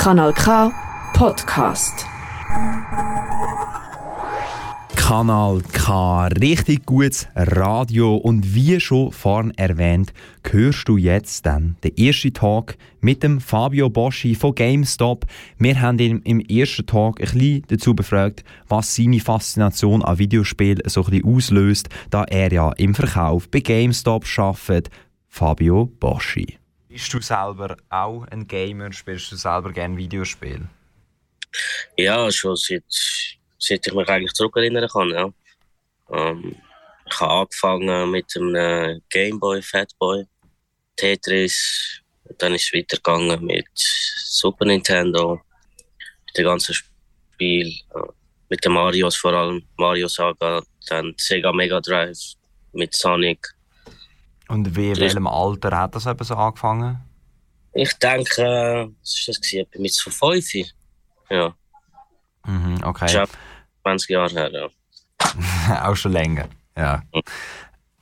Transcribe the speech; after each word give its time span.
Kanal 0.00 0.32
K 0.32 0.72
Podcast. 1.12 2.06
Kanal 4.96 5.60
K, 5.74 6.28
richtig 6.40 6.86
gutes 6.86 7.28
Radio 7.36 8.16
und 8.16 8.54
wie 8.54 8.80
schon 8.80 9.12
vorhin 9.12 9.52
erwähnt, 9.58 10.14
hörst 10.50 10.88
du 10.88 10.96
jetzt 10.96 11.44
dann 11.44 11.76
den 11.84 11.98
ersten 11.98 12.32
Tag 12.32 12.78
mit 13.02 13.22
dem 13.22 13.42
Fabio 13.42 13.90
Boschi 13.90 14.34
von 14.34 14.54
GameStop. 14.54 15.26
Wir 15.58 15.78
haben 15.78 15.98
ihn 15.98 16.22
im 16.22 16.40
ersten 16.40 16.86
Tag 16.86 17.20
ein 17.20 17.38
bisschen 17.38 17.64
dazu 17.68 17.94
befragt, 17.94 18.42
was 18.68 18.96
seine 18.96 19.20
Faszination 19.20 20.02
an 20.02 20.18
Videospielen 20.18 20.80
so 20.86 21.04
ein 21.04 21.10
bisschen 21.10 21.36
auslöst, 21.36 21.88
da 22.08 22.24
er 22.24 22.50
ja 22.50 22.72
im 22.78 22.94
Verkauf 22.94 23.50
bei 23.50 23.60
GameStop 23.60 24.24
arbeitet. 24.38 24.88
Fabio 25.28 25.92
Boschi. 26.00 26.59
Bist 26.90 27.14
du 27.14 27.20
selber 27.20 27.76
auch 27.88 28.24
ein 28.32 28.48
Gamer? 28.48 28.92
Spielst 28.92 29.30
du 29.30 29.36
selber 29.36 29.70
gerne 29.72 29.96
Videospiele? 29.96 30.68
Ja, 31.96 32.28
schon 32.32 32.56
seit 32.56 32.82
seit 33.58 33.86
ich 33.86 33.94
mich 33.94 34.08
eigentlich 34.08 34.32
zurückerinnern 34.32 34.88
kann. 34.88 35.10
Ja. 35.10 35.32
Ähm, 36.10 36.56
ich 37.06 37.20
habe 37.20 37.32
angefangen 37.32 38.10
mit 38.10 38.26
einem 38.36 39.00
Gameboy, 39.08 39.62
Fatboy, 39.62 40.24
Tetris. 40.96 42.02
Dann 42.38 42.54
ist 42.54 42.64
es 42.64 42.72
weitergegangen 42.72 43.44
mit 43.44 43.68
Super 43.76 44.64
Nintendo, 44.64 45.40
mit 46.26 46.38
dem 46.38 46.44
ganzen 46.44 46.74
Spiel, 46.74 47.68
äh, 47.68 48.12
mit 48.48 48.64
den 48.64 48.72
Marios 48.72 49.14
vor 49.14 49.32
allem, 49.32 49.62
Mario 49.76 50.08
Saga, 50.08 50.60
dann 50.88 51.14
Sega 51.18 51.52
Mega 51.52 51.80
Drive 51.80 52.34
mit 52.72 52.92
Sonic. 52.96 53.46
Und 54.50 54.76
wie, 54.76 54.90
in 54.90 54.98
welchem 54.98 55.26
Alter 55.26 55.76
hat 55.76 55.94
das 55.94 56.06
eben 56.06 56.24
so 56.24 56.34
angefangen? 56.34 57.00
Ich 57.72 57.92
denke, 57.98 58.90
was 59.00 59.26
war 59.26 59.34
das? 59.34 59.40
Gewesen? 59.40 59.66
Mit 59.78 59.92
so 59.92 60.10
fünf. 60.10 60.52
Ja. 61.30 61.54
Mhm, 62.44 62.82
okay. 62.82 63.26
20 63.82 64.10
Jahre 64.10 64.30
her, 64.30 64.50
ja. 64.52 65.82
Auch 65.88 65.96
schon 65.96 66.12
länger, 66.12 66.48
ja. 66.76 67.02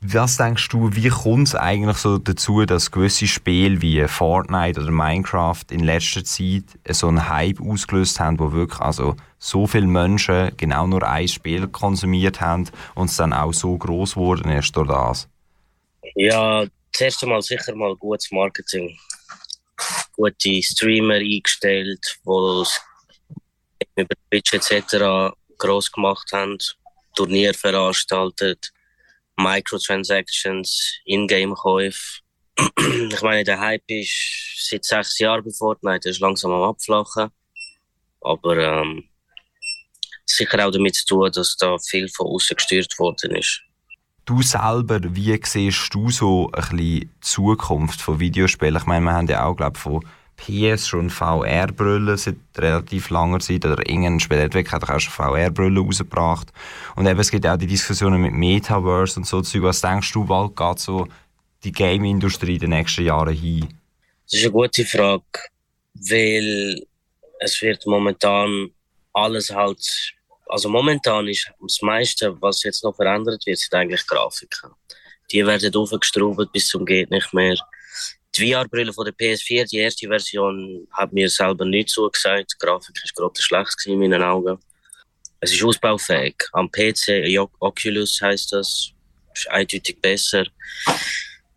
Was 0.01 0.37
denkst 0.37 0.69
du, 0.69 0.95
wie 0.95 1.09
kommt 1.09 1.49
es 1.49 1.55
eigentlich 1.57 1.97
so 1.97 2.19
dazu, 2.19 2.65
dass 2.65 2.93
gewisse 2.93 3.27
Spiele 3.27 3.83
wie 3.83 4.07
Fortnite 4.07 4.81
oder 4.81 4.93
Minecraft 4.93 5.65
in 5.71 5.81
letzter 5.81 6.23
Zeit 6.23 6.79
so 6.89 7.09
einen 7.09 7.29
Hype 7.29 7.61
ausgelöst 7.61 8.21
haben, 8.21 8.39
wo 8.39 8.53
wirklich 8.53 8.81
also 8.81 9.17
so 9.39 9.67
viele 9.67 9.89
Menschen 9.89 10.53
genau 10.57 10.87
nur 10.87 11.03
ein 11.03 11.27
Spiel 11.27 11.67
konsumiert 11.67 12.41
haben 12.41 12.71
und 12.95 13.11
es 13.11 13.17
dann 13.17 13.33
auch 13.33 13.53
so 13.53 13.77
groß 13.77 14.15
geworden 14.15 14.51
ist 14.53 14.77
durch 14.77 14.89
das? 14.89 15.29
Ja, 16.15 16.67
zuerst 16.93 17.23
einmal 17.23 17.43
sicher 17.43 17.75
mal 17.75 17.97
gutes 17.97 18.31
Marketing. 18.31 18.99
Gute 20.13 20.63
Streamer 20.63 21.15
eingestellt, 21.15 22.19
die 22.25 22.65
über 23.97 24.15
Twitch 24.31 24.53
etc 24.53 25.33
groß 25.59 25.93
gemacht 25.93 26.31
haben, 26.33 26.57
Turnier 27.15 27.53
veranstaltet, 27.53 28.73
Microtransactions, 29.37 31.01
Ingame-Käufe. 31.05 32.21
ich 33.13 33.23
meine, 33.23 33.45
der 33.45 33.61
Hype 33.61 33.85
ist 33.89 34.69
seit 34.69 34.85
sechs 34.85 35.19
Jahren 35.19 35.45
bei 35.45 35.51
Fortnite, 35.51 36.09
ist 36.09 36.21
langsam 36.21 36.53
am 36.53 36.63
Abflachen. 36.63 37.31
Aber 38.21 38.57
ähm, 38.57 39.09
sicher 40.25 40.67
auch 40.67 40.73
damit 40.73 40.97
zu 40.97 41.07
tun, 41.07 41.31
dass 41.33 41.57
da 41.57 41.77
viel 41.79 42.09
von 42.09 42.27
außen 42.27 42.57
gesteuert 42.57 42.99
worden 42.99 43.37
ist. 43.37 43.63
Du 44.29 44.43
selber, 44.43 45.01
wie 45.17 45.41
siehst 45.43 45.95
du 45.95 46.11
so 46.11 46.51
ein 46.53 46.77
die 46.77 47.09
Zukunft 47.23 47.99
von 48.03 48.21
Videospielen? 48.21 48.77
Ich 48.77 48.85
meine, 48.85 49.07
wir 49.07 49.15
haben 49.15 49.27
ja 49.27 49.47
auch, 49.47 49.57
glaube 49.57 49.79
von 49.79 50.05
PS 50.37 50.87
schon 50.87 51.09
VR-Brillen 51.09 52.15
seit 52.19 52.37
relativ 52.59 53.09
langer 53.09 53.41
Zeit 53.41 53.65
oder 53.65 53.79
irgendein 53.89 54.21
Spielentwickler 54.21 54.83
hat 54.83 54.91
auch 54.91 55.01
schon 55.01 55.15
VR-Brillen 55.15 55.79
rausgebracht. 55.79 56.53
Und 56.95 57.07
eben, 57.07 57.19
es 57.19 57.31
gibt 57.31 57.47
auch 57.47 57.57
die 57.57 57.67
Diskussionen 57.67 58.21
mit 58.21 58.35
Metaverse 58.35 59.19
und 59.19 59.25
so 59.25 59.41
Zeug. 59.41 59.63
Was 59.63 59.81
denkst 59.81 60.13
du, 60.13 60.27
bald 60.27 60.55
geht 60.55 60.79
so 60.79 61.09
die 61.65 61.73
Game-Industrie 61.73 62.57
in 62.57 62.61
den 62.61 62.71
nächsten 62.71 63.07
Jahren 63.07 63.35
hin? 63.35 63.67
Das 64.25 64.41
ist 64.41 64.45
eine 64.45 64.53
gute 64.53 64.85
Frage, 64.85 65.23
weil 65.95 66.87
es 67.41 67.63
wird 67.63 67.87
momentan 67.87 68.69
alles 69.15 69.49
halt, 69.49 70.13
also 70.49 70.69
momentan 70.69 71.29
ist 71.29 71.51
das 71.61 71.83
meiste, 71.83 72.41
was 72.41 72.63
jetzt 72.63 72.85
noch 72.85 72.97
verändert 72.97 73.45
wird, 73.47 73.59
sind 73.59 73.75
eigentlich 73.75 74.07
Grafiken. 74.07 74.71
Die 75.31 75.47
werden 75.47 75.75
aufgestraubt 75.75 76.53
bis 76.53 76.69
zum 76.69 76.87
geht 76.87 77.11
nicht 77.11 77.33
mehr 77.35 77.57
die 78.39 78.53
VR-Brille 78.53 78.93
von 78.93 79.05
der 79.05 79.15
PS4, 79.15 79.69
die 79.69 79.79
erste 79.79 80.07
Version, 80.07 80.87
hat 80.93 81.13
mir 81.13 81.29
selber 81.29 81.65
nicht 81.65 81.91
so 81.91 82.09
gesagt. 82.09 82.53
Die 82.53 82.65
Grafik 82.65 82.97
war 82.97 83.31
gerade 83.31 83.43
schlecht 83.43 83.87
in 83.87 83.99
meinen 83.99 84.23
Augen. 84.23 84.59
Es 85.41 85.53
ist 85.53 85.63
ausbaufähig. 85.63 86.35
Am 86.53 86.71
PC, 86.71 87.27
Oculus 87.61 88.21
heißt 88.21 88.53
das, 88.53 88.91
ist 89.35 89.51
eindeutig 89.51 90.01
besser. 90.01 90.45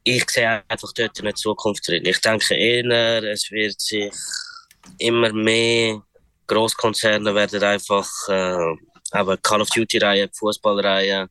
Ich 0.03 0.27
sehe 0.29 0.63
einfach 0.67 0.91
dort 0.93 1.19
eine 1.19 1.33
Zukunft 1.33 1.87
drin. 1.87 2.05
Ich 2.05 2.19
denke 2.19 2.55
eher, 2.55 3.23
es 3.23 3.49
wird 3.51 3.79
sich 3.79 4.11
immer 4.97 5.31
mehr 5.33 6.01
Großkonzerne 6.51 7.33
werden 7.33 7.63
einfach 7.63 8.07
äh, 8.27 9.37
Call 9.41 9.61
of 9.61 9.69
Duty-Reihe, 9.69 10.29
Fußballreihe, 10.33 11.29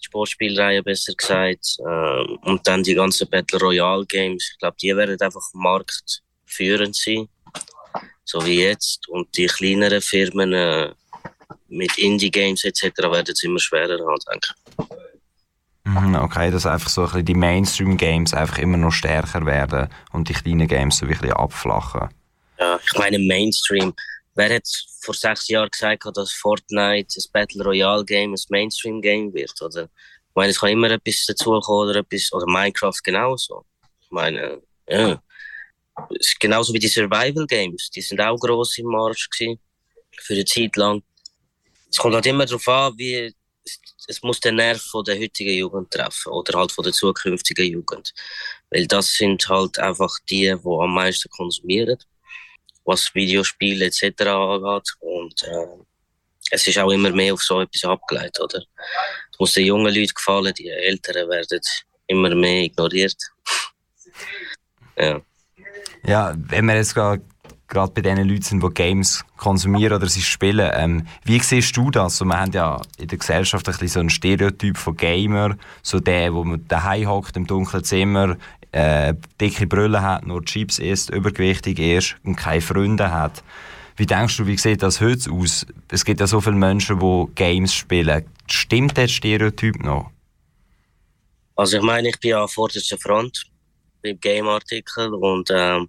Sportspielreihe 0.00 0.82
besser 0.82 1.14
gesagt. 1.14 1.76
Äh, 1.80 2.48
und 2.48 2.66
dann 2.66 2.82
die 2.84 2.94
ganzen 2.94 3.28
Battle 3.28 3.58
Royale 3.58 4.06
Games. 4.06 4.50
Ich 4.52 4.58
glaube, 4.58 4.76
die 4.80 4.96
werden 4.96 5.20
einfach 5.20 5.42
marktführend 5.54 6.94
sein. 6.94 7.28
So 8.24 8.44
wie 8.46 8.62
jetzt. 8.62 9.08
Und 9.08 9.36
die 9.36 9.46
kleineren 9.46 10.00
Firmen 10.00 10.52
äh, 10.52 10.92
mit 11.68 11.98
Indie-Games 11.98 12.64
etc. 12.64 12.82
werden 12.98 13.32
es 13.32 13.42
immer 13.42 13.58
schwerer 13.58 13.98
haben, 13.98 14.20
denke 14.30 14.48
ich. 14.78 14.98
Mhm, 15.84 16.14
okay, 16.16 16.50
dass 16.50 16.66
einfach 16.66 16.90
so 16.90 17.00
ein 17.00 17.06
bisschen 17.06 17.24
die 17.24 17.34
Mainstream-Games 17.34 18.34
einfach 18.34 18.58
immer 18.58 18.76
noch 18.76 18.92
stärker 18.92 19.46
werden 19.46 19.88
und 20.12 20.28
die 20.28 20.34
kleinen 20.34 20.68
Games 20.68 20.98
so 20.98 21.06
ein 21.06 21.08
bisschen 21.08 21.32
abflachen. 21.32 22.10
Ja, 22.58 22.78
ich 22.84 22.98
meine 22.98 23.18
Mainstream. 23.18 23.94
Wer 24.38 24.54
hat 24.54 24.68
vor 25.00 25.14
sechs 25.14 25.48
Jahren 25.48 25.68
gesagt, 25.68 26.04
dass 26.14 26.32
Fortnite 26.32 27.18
ein 27.18 27.32
Battle 27.32 27.64
Royale 27.64 28.04
Game 28.04 28.32
ein 28.32 28.40
Mainstream 28.50 29.02
Game 29.02 29.34
wird? 29.34 29.60
Oder? 29.60 29.82
Ich 29.82 30.34
meine, 30.36 30.50
es 30.50 30.60
kann 30.60 30.70
immer 30.70 30.92
etwas 30.92 31.26
dazukommen 31.26 31.90
oder 31.90 31.98
etwas, 31.98 32.32
oder 32.32 32.46
Minecraft 32.46 33.02
genauso. 33.02 33.66
Ich 34.00 34.10
meine, 34.12 34.62
ja. 34.88 35.20
Es 36.20 36.28
ist 36.28 36.38
genauso 36.38 36.72
wie 36.72 36.78
die 36.78 36.86
Survival 36.86 37.48
Games. 37.48 37.90
Die 37.90 38.00
sind 38.00 38.20
auch 38.20 38.38
gross 38.38 38.78
im 38.78 38.86
Marsch 38.86 39.28
gewesen. 39.28 39.58
Für 40.20 40.34
eine 40.34 40.44
Zeit 40.44 40.76
lang. 40.76 41.02
Es 41.90 41.98
kommt 41.98 42.14
halt 42.14 42.26
immer 42.26 42.46
darauf 42.46 42.68
an, 42.68 42.96
wie, 42.96 43.34
es 44.06 44.22
muss 44.22 44.38
den 44.38 44.54
Nerv 44.54 44.80
von 44.80 45.02
der 45.02 45.18
heutigen 45.18 45.54
Jugend 45.54 45.90
treffen 45.90 46.30
oder 46.30 46.56
halt 46.60 46.70
von 46.70 46.84
der 46.84 46.92
zukünftigen 46.92 47.72
Jugend. 47.72 48.14
Weil 48.70 48.86
das 48.86 49.14
sind 49.14 49.48
halt 49.48 49.80
einfach 49.80 50.16
die, 50.30 50.44
die 50.44 50.64
am 50.64 50.94
meisten 50.94 51.28
konsumieren 51.28 51.98
was 52.88 53.14
Videospiele 53.14 53.86
etc. 53.86 54.02
angeht. 54.22 54.88
Und 55.00 55.42
äh, 55.44 55.66
es 56.50 56.66
ist 56.66 56.78
auch 56.78 56.90
immer 56.90 57.10
mehr 57.10 57.34
auf 57.34 57.42
so 57.42 57.60
etwas 57.60 57.84
abgeleitet, 57.84 58.40
oder? 58.40 58.62
Es 59.30 59.38
muss 59.38 59.52
den 59.52 59.66
jungen 59.66 59.94
Leuten 59.94 60.14
gefallen, 60.14 60.54
die 60.54 60.68
Älteren 60.68 61.28
werden 61.28 61.60
immer 62.06 62.34
mehr 62.34 62.62
ignoriert. 62.64 63.20
ja. 64.96 65.20
Ja, 66.06 66.34
wenn 66.36 66.64
wir 66.66 66.76
jetzt 66.76 66.94
gerade 66.94 67.22
gerade 67.68 67.92
bei 67.92 68.00
den 68.00 68.26
Leuten 68.26 68.42
sind, 68.42 68.62
die 68.62 68.74
Games 68.74 69.24
konsumieren 69.36 69.96
oder 69.98 70.08
sie 70.08 70.22
spielen. 70.22 70.70
Ähm, 70.74 71.06
wie 71.24 71.38
siehst 71.38 71.76
du 71.76 71.90
das? 71.90 72.16
So, 72.16 72.24
wir 72.24 72.40
haben 72.40 72.52
ja 72.52 72.80
in 72.96 73.08
der 73.08 73.18
Gesellschaft 73.18 73.68
ein 73.68 73.72
bisschen 73.72 73.88
so 73.88 74.00
ein 74.00 74.10
Stereotyp 74.10 74.76
von 74.76 74.96
Gamer, 74.96 75.56
so 75.82 76.00
der, 76.00 76.34
wo 76.34 76.44
man 76.44 76.66
daheim 76.66 77.08
hockt 77.08 77.36
im 77.36 77.46
dunklen 77.46 77.84
Zimmer, 77.84 78.36
äh, 78.72 79.14
dicke 79.40 79.66
Brille 79.66 80.02
hat, 80.02 80.26
nur 80.26 80.44
Chips 80.44 80.78
isst, 80.78 81.10
übergewichtig 81.10 81.78
ist 81.78 82.16
und 82.24 82.36
keine 82.36 82.60
Freunde 82.60 83.12
hat. 83.12 83.42
Wie 83.96 84.06
denkst 84.06 84.36
du, 84.36 84.46
wie 84.46 84.56
sieht 84.56 84.82
das 84.82 85.00
heute 85.00 85.30
aus? 85.32 85.66
Es 85.90 86.04
gibt 86.04 86.20
ja 86.20 86.26
so 86.26 86.40
viele 86.40 86.56
Menschen, 86.56 87.00
die 87.00 87.26
Games 87.34 87.74
spielen. 87.74 88.24
Stimmt 88.46 88.96
der 88.96 89.08
Stereotyp 89.08 89.82
noch? 89.82 90.10
Also 91.56 91.78
ich 91.78 91.82
meine, 91.82 92.08
ich 92.08 92.20
bin 92.20 92.30
ja 92.30 92.46
vorderster 92.46 92.96
Front 92.96 93.46
beim 94.02 94.18
Game-Artikel 94.20 95.12
und 95.14 95.50
ähm, 95.52 95.88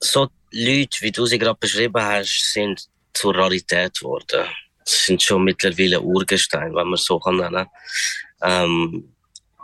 so 0.00 0.28
Leute, 0.52 1.00
wie 1.00 1.12
du 1.12 1.26
sie 1.26 1.38
gerade 1.38 1.58
beschrieben 1.58 2.02
hast, 2.02 2.52
sind 2.52 2.86
zur 3.14 3.34
Realität 3.34 3.98
geworden. 3.98 4.46
Das 4.84 5.06
sind 5.06 5.22
schon 5.22 5.44
mittlerweile 5.44 6.00
Urgestein, 6.00 6.74
wenn 6.74 6.88
man 6.88 6.96
so 6.96 7.18
kann 7.18 7.36
nennen. 7.36 7.66
Ähm, 8.42 9.14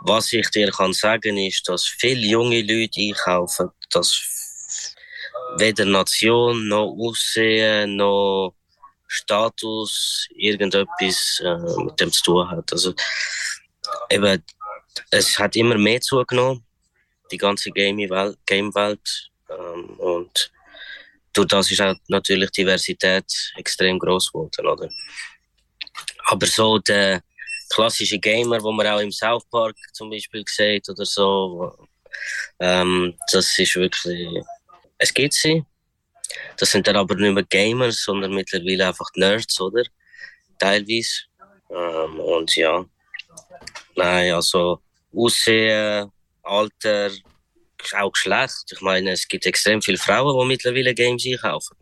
was 0.01 0.31
ich 0.33 0.49
dir 0.49 0.71
kann 0.71 0.93
sagen 0.93 1.37
ist, 1.37 1.67
dass 1.67 1.85
viele 1.85 2.25
junge 2.25 2.61
Leute 2.61 3.01
einkaufen, 3.01 3.69
dass 3.89 4.19
weder 5.57 5.85
Nation 5.85 6.67
noch 6.67 6.95
Aussehen 6.97 7.97
noch 7.97 8.55
Status 9.07 10.27
irgendetwas 10.35 11.41
äh, 11.43 11.83
mit 11.83 11.99
dem 11.99 12.11
zu 12.11 12.23
tun 12.23 12.49
hat. 12.49 12.71
Also 12.71 12.93
eben, 14.09 14.43
es 15.09 15.37
hat 15.37 15.55
immer 15.55 15.77
mehr 15.77 15.99
zugenommen, 15.99 16.63
die 17.31 17.37
ganze 17.37 17.71
Game-Welt. 17.71 18.37
Game 18.45 18.71
ähm, 18.75 19.89
und 19.97 20.51
durch 21.33 21.47
das 21.47 21.71
ist 21.71 21.81
auch 21.81 21.95
natürlich 22.07 22.49
Diversität 22.51 23.25
extrem 23.55 23.99
groß 23.99 24.31
geworden, 24.31 24.67
oder? 24.67 24.89
Aber 26.25 26.45
so 26.45 26.79
der 26.79 27.21
klassische 27.69 28.19
Gamer, 28.19 28.61
wo 28.61 28.71
man 28.71 28.87
auch 28.87 28.99
im 28.99 29.11
South 29.11 29.45
Park 29.49 29.75
zum 29.93 30.09
Beispiel 30.09 30.43
sieht 30.47 30.89
oder 30.89 31.05
so, 31.05 31.75
ähm, 32.59 33.15
das 33.31 33.57
ist 33.57 33.75
wirklich, 33.75 34.43
es 34.97 35.13
gibt 35.13 35.33
sie. 35.33 35.63
Das 36.57 36.71
sind 36.71 36.85
dann 36.87 36.97
aber 36.97 37.15
nicht 37.15 37.33
mehr 37.33 37.43
Gamers, 37.43 38.03
sondern 38.03 38.33
mittlerweile 38.33 38.87
einfach 38.87 39.09
Nerds, 39.15 39.59
oder? 39.61 39.83
Teilweise. 40.59 41.23
Ähm, 41.69 42.19
und 42.19 42.55
ja, 42.55 42.85
nein, 43.95 44.33
also 44.33 44.79
Aussehen, 45.15 46.11
Alter, 46.43 47.11
auch 47.93 48.11
Geschlecht. 48.11 48.71
Ich 48.71 48.81
meine, 48.81 49.11
es 49.11 49.27
gibt 49.27 49.45
extrem 49.45 49.81
viele 49.81 49.97
Frauen, 49.97 50.39
die 50.39 50.47
mittlerweile 50.47 50.93
Games 50.93 51.25
einkaufen. 51.25 51.75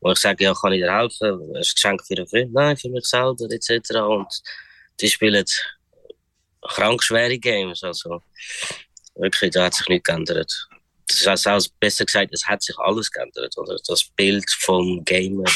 Wo 0.00 0.12
ich 0.12 0.18
sage, 0.18 0.44
ja, 0.44 0.54
kann 0.54 0.72
ich 0.72 0.80
dir 0.80 0.92
helfen? 0.92 1.40
Ein 1.54 1.60
Geschenk 1.60 2.06
für 2.06 2.16
einen 2.16 2.26
Freund? 2.26 2.52
Nein, 2.52 2.76
für 2.76 2.88
mich 2.88 3.04
selber, 3.04 3.44
etc. 3.50 3.90
Und 3.96 4.42
die 5.00 5.08
spielen 5.08 5.44
krank 6.62 7.02
schwere 7.02 7.38
Games. 7.38 7.82
Also, 7.82 8.22
wirklich, 9.14 9.50
da 9.50 9.64
hat 9.64 9.74
sich 9.74 9.88
nichts 9.88 10.04
geändert. 10.04 10.68
Das 11.06 11.26
heißt 11.26 11.48
auch 11.48 11.66
besser 11.80 12.04
gesagt, 12.04 12.32
es 12.32 12.46
hat 12.46 12.62
sich 12.62 12.78
alles 12.78 13.10
geändert. 13.10 13.56
Oder? 13.58 13.76
Das 13.86 14.04
Bild 14.16 14.50
vom 14.60 15.04
Gamer, 15.04 15.50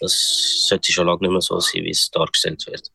das 0.00 0.66
sollte 0.68 0.90
schon 0.90 1.06
lange 1.06 1.20
nicht 1.20 1.30
mehr 1.30 1.40
so 1.40 1.60
sein, 1.60 1.84
wie 1.84 1.90
es 1.90 2.10
dargestellt 2.10 2.66
wird. 2.66 2.90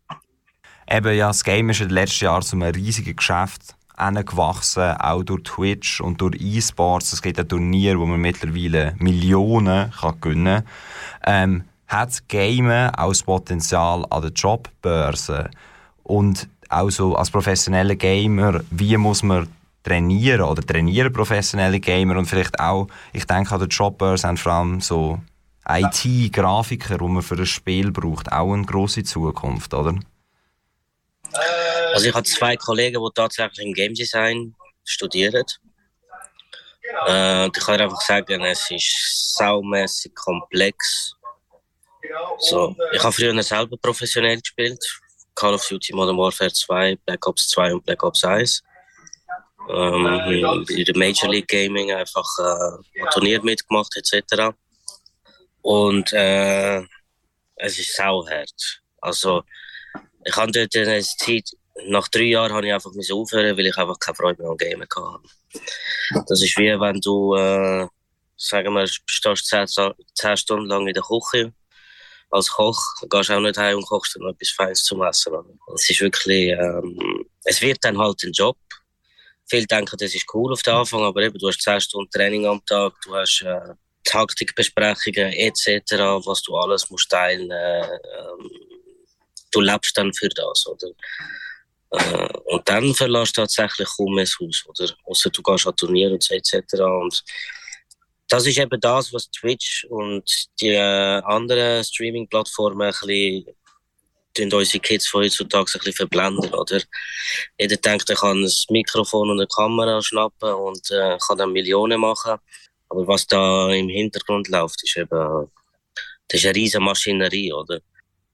Eben, 0.92 1.16
ja, 1.16 1.28
das 1.28 1.44
Game 1.44 1.70
ist 1.70 1.82
in 1.82 1.90
den 1.90 1.96
letzten 1.96 2.26
Jahren 2.26 2.42
zu 2.42 2.56
einem 2.56 2.74
riesigen 2.74 3.16
Geschäft 3.16 3.76
gewachsen, 4.26 4.92
auch 5.00 5.24
durch 5.24 5.44
Twitch 5.44 6.02
und 6.02 6.22
durch 6.22 6.40
E-Sports. 6.40 7.14
Es 7.14 7.22
gibt 7.22 7.40
ein 7.40 7.48
Turnier, 7.48 8.00
wo 8.00 8.06
man 8.06 8.20
mittlerweile 8.20 8.96
Millionen 8.98 9.92
kann 9.92 10.22
gewinnen 10.22 10.64
kann. 11.24 11.52
Ähm, 11.52 11.64
hat 11.88 12.28
Gamen 12.28 12.94
auch 12.96 13.10
das 13.10 13.24
Potenzial 13.24 14.06
an 14.10 14.22
der 14.22 14.32
Jobbörse? 14.32 15.50
Und 16.04 16.48
auch 16.70 16.90
so 16.90 17.16
als 17.16 17.32
professioneller 17.32 17.96
Gamer, 17.96 18.62
wie 18.70 18.96
muss 18.98 19.24
man 19.24 19.48
trainieren 19.84 20.42
oder 20.42 20.62
trainieren 20.62 21.12
professionelle 21.12 21.80
Gamer 21.80 22.18
und 22.18 22.26
vielleicht 22.26 22.60
auch, 22.60 22.88
ich 23.14 23.26
denke 23.26 23.54
an 23.54 23.60
der 23.60 23.70
Jobbörse 23.70 24.28
haben 24.28 24.38
vor 24.38 24.52
allem 24.52 24.82
so 24.82 25.20
IT-Grafiker, 25.68 26.98
die 26.98 27.04
man 27.04 27.24
für 27.24 27.36
ein 27.36 27.46
Spiel 27.46 27.92
braucht, 27.92 28.32
auch 28.32 28.54
eine 28.54 28.66
grosse 28.66 29.04
Zukunft, 29.04 29.74
oder? 29.74 29.96
Also 31.94 32.08
ich 32.08 32.14
habe 32.14 32.24
zwei 32.24 32.56
Kollegen, 32.56 33.02
die 33.04 33.10
tatsächlich 33.14 33.68
im 33.68 33.74
Game 33.74 33.94
Design 33.94 34.56
studieren. 34.84 35.46
Äh, 37.08 37.48
ich 37.48 37.54
kann 37.54 37.80
einfach 37.80 38.02
sagen, 38.02 38.44
es 38.44 38.70
ist 38.72 39.36
saumässig 39.36 40.14
komplex. 40.16 41.14
So, 42.40 42.76
ich 42.92 43.04
habe 43.04 43.14
früher 43.14 43.44
selber 43.44 43.78
professionell 43.78 44.40
gespielt. 44.40 44.84
Call 45.36 45.54
of 45.54 45.68
Duty 45.68 45.94
Modern 45.94 46.18
Warfare 46.18 46.52
2, 46.52 46.98
Black 47.06 47.28
Ops 47.28 47.48
2 47.50 47.74
und 47.74 47.86
Black 47.86 48.04
Ops 48.04 48.24
1. 48.24 48.64
Ähm, 49.70 50.66
in 50.68 50.86
der 50.86 50.98
Major 50.98 51.30
League 51.30 51.48
Gaming 51.48 51.92
einfach 51.92 52.28
äh, 52.40 53.06
Turnier 53.14 53.42
mitgemacht 53.44 53.96
etc. 53.96 54.56
Und 55.62 56.12
äh, 56.14 56.80
es 57.56 57.78
ist 57.78 57.96
sauhart. 57.96 58.82
Also 59.02 59.44
ich 60.26 60.36
habe 60.36 60.52
dort 60.52 60.76
eine 60.76 61.02
Zeit 61.02 61.50
nach 61.88 62.08
drei 62.08 62.24
Jahren 62.24 62.54
habe 62.54 62.68
ich 62.68 62.74
einfach 62.74 62.92
aufhören, 62.92 63.58
weil 63.58 63.66
ich 63.66 63.78
einfach 63.78 64.00
keine 64.00 64.16
Freude 64.16 64.42
mehr 64.42 64.52
am 64.52 64.58
Gamen 64.58 64.82
hatte. 64.82 66.24
Das 66.28 66.42
ist 66.42 66.58
wie 66.58 66.80
wenn 66.80 67.00
du, 67.02 67.36
äh, 67.36 67.88
sagen 68.36 68.74
wir, 68.74 68.88
stehst 68.88 69.48
zehn, 69.48 69.66
zehn 69.68 70.38
Stunden 70.38 70.68
lang 70.68 70.88
in 70.88 70.94
der 70.94 71.04
Küche 71.04 71.54
als 72.32 72.50
Koch, 72.50 72.80
dann 73.02 73.10
gehst 73.10 73.30
du 73.30 73.34
auch 73.34 73.40
nicht 73.40 73.58
heim 73.58 73.78
und 73.78 73.88
kochst 73.88 74.16
dann 74.16 74.30
etwas 74.30 74.50
Feines 74.50 74.84
zum 74.84 75.04
Essen. 75.04 75.34
Es 75.76 75.90
ist 75.90 76.02
wirklich, 76.02 76.50
ähm, 76.52 77.26
es 77.44 77.62
wird 77.62 77.80
dann 77.82 77.98
halt 77.98 78.24
ein 78.24 78.32
Job. 78.32 78.58
Viele 79.50 79.66
denken, 79.66 79.98
das 79.98 80.14
ist 80.14 80.32
cool 80.34 80.54
auf 80.54 80.62
den 80.62 80.76
Anfang, 80.76 81.02
aber 81.02 81.22
eben, 81.22 81.40
du 81.40 81.48
hast 81.48 81.62
zehn 81.62 81.82
Stunden 81.82 82.12
Training 82.12 82.46
am 82.46 82.64
Tag, 82.66 82.94
du 83.04 83.16
hast 83.16 83.42
äh, 83.42 83.74
Taktikbesprechungen 84.04 85.34
etc., 85.34 85.94
was 86.26 86.42
du 86.44 86.56
alles 86.56 86.90
musst 86.90 87.10
teilen. 87.10 87.50
Äh, 87.50 87.86
ähm, 87.86 88.52
du 89.52 89.62
lebst 89.62 89.98
dann 89.98 90.14
für 90.14 90.30
das, 90.30 90.68
oder? 90.68 90.88
Äh, 91.92 92.28
und 92.46 92.68
dann 92.68 92.94
verlässt 92.94 93.38
du 93.38 93.42
tatsächlich 93.42 93.88
kaum 93.98 94.18
das 94.18 94.36
Haus, 94.40 94.64
oder? 94.68 94.92
Außer 95.06 95.30
du 95.30 95.42
gehst 95.42 95.68
an 95.68 95.76
Turniere 95.76 96.14
und 96.14 96.24
so 96.24 96.36
etc. 96.36 96.56
Und 96.82 97.24
das 98.28 98.46
ist 98.46 98.60
eben 98.60 98.80
das, 98.80 99.12
was 99.12 99.30
Twitch 99.32 99.86
und 99.90 100.24
die 100.62 100.70
äh, 100.70 101.22
anderen 101.24 101.84
Streaming-Plattformen 101.84 102.82
ein 102.82 102.92
bisschen 102.92 104.54
unsere 104.54 104.80
Kids 104.80 105.08
von 105.08 105.24
heutzutage 105.24 105.72
ein 105.74 105.80
bisschen 105.80 105.94
verblenden, 105.94 106.54
oder? 106.54 106.80
Jeder 107.60 107.76
denkt, 107.78 108.10
er 108.10 108.16
kann 108.16 108.44
ein 108.44 108.52
Mikrofon 108.70 109.32
und 109.32 109.40
eine 109.40 109.48
Kamera 109.48 110.02
schnappen 110.02 110.54
und 110.54 110.92
äh, 110.92 111.18
kann 111.18 111.38
dann 111.38 111.52
Millionen 111.52 112.00
machen. 112.00 112.38
Aber 112.90 113.08
was 113.08 113.26
da 113.28 113.72
im 113.72 113.90
Hintergrund 113.90 114.48
läuft, 114.48 114.84
ist 114.84 114.98
eben, 114.98 115.52
das 116.28 116.40
ist 116.40 116.46
eine 116.46 116.56
riesige 116.56 116.84
Maschinerie, 116.84 117.52
oder? 117.52 117.80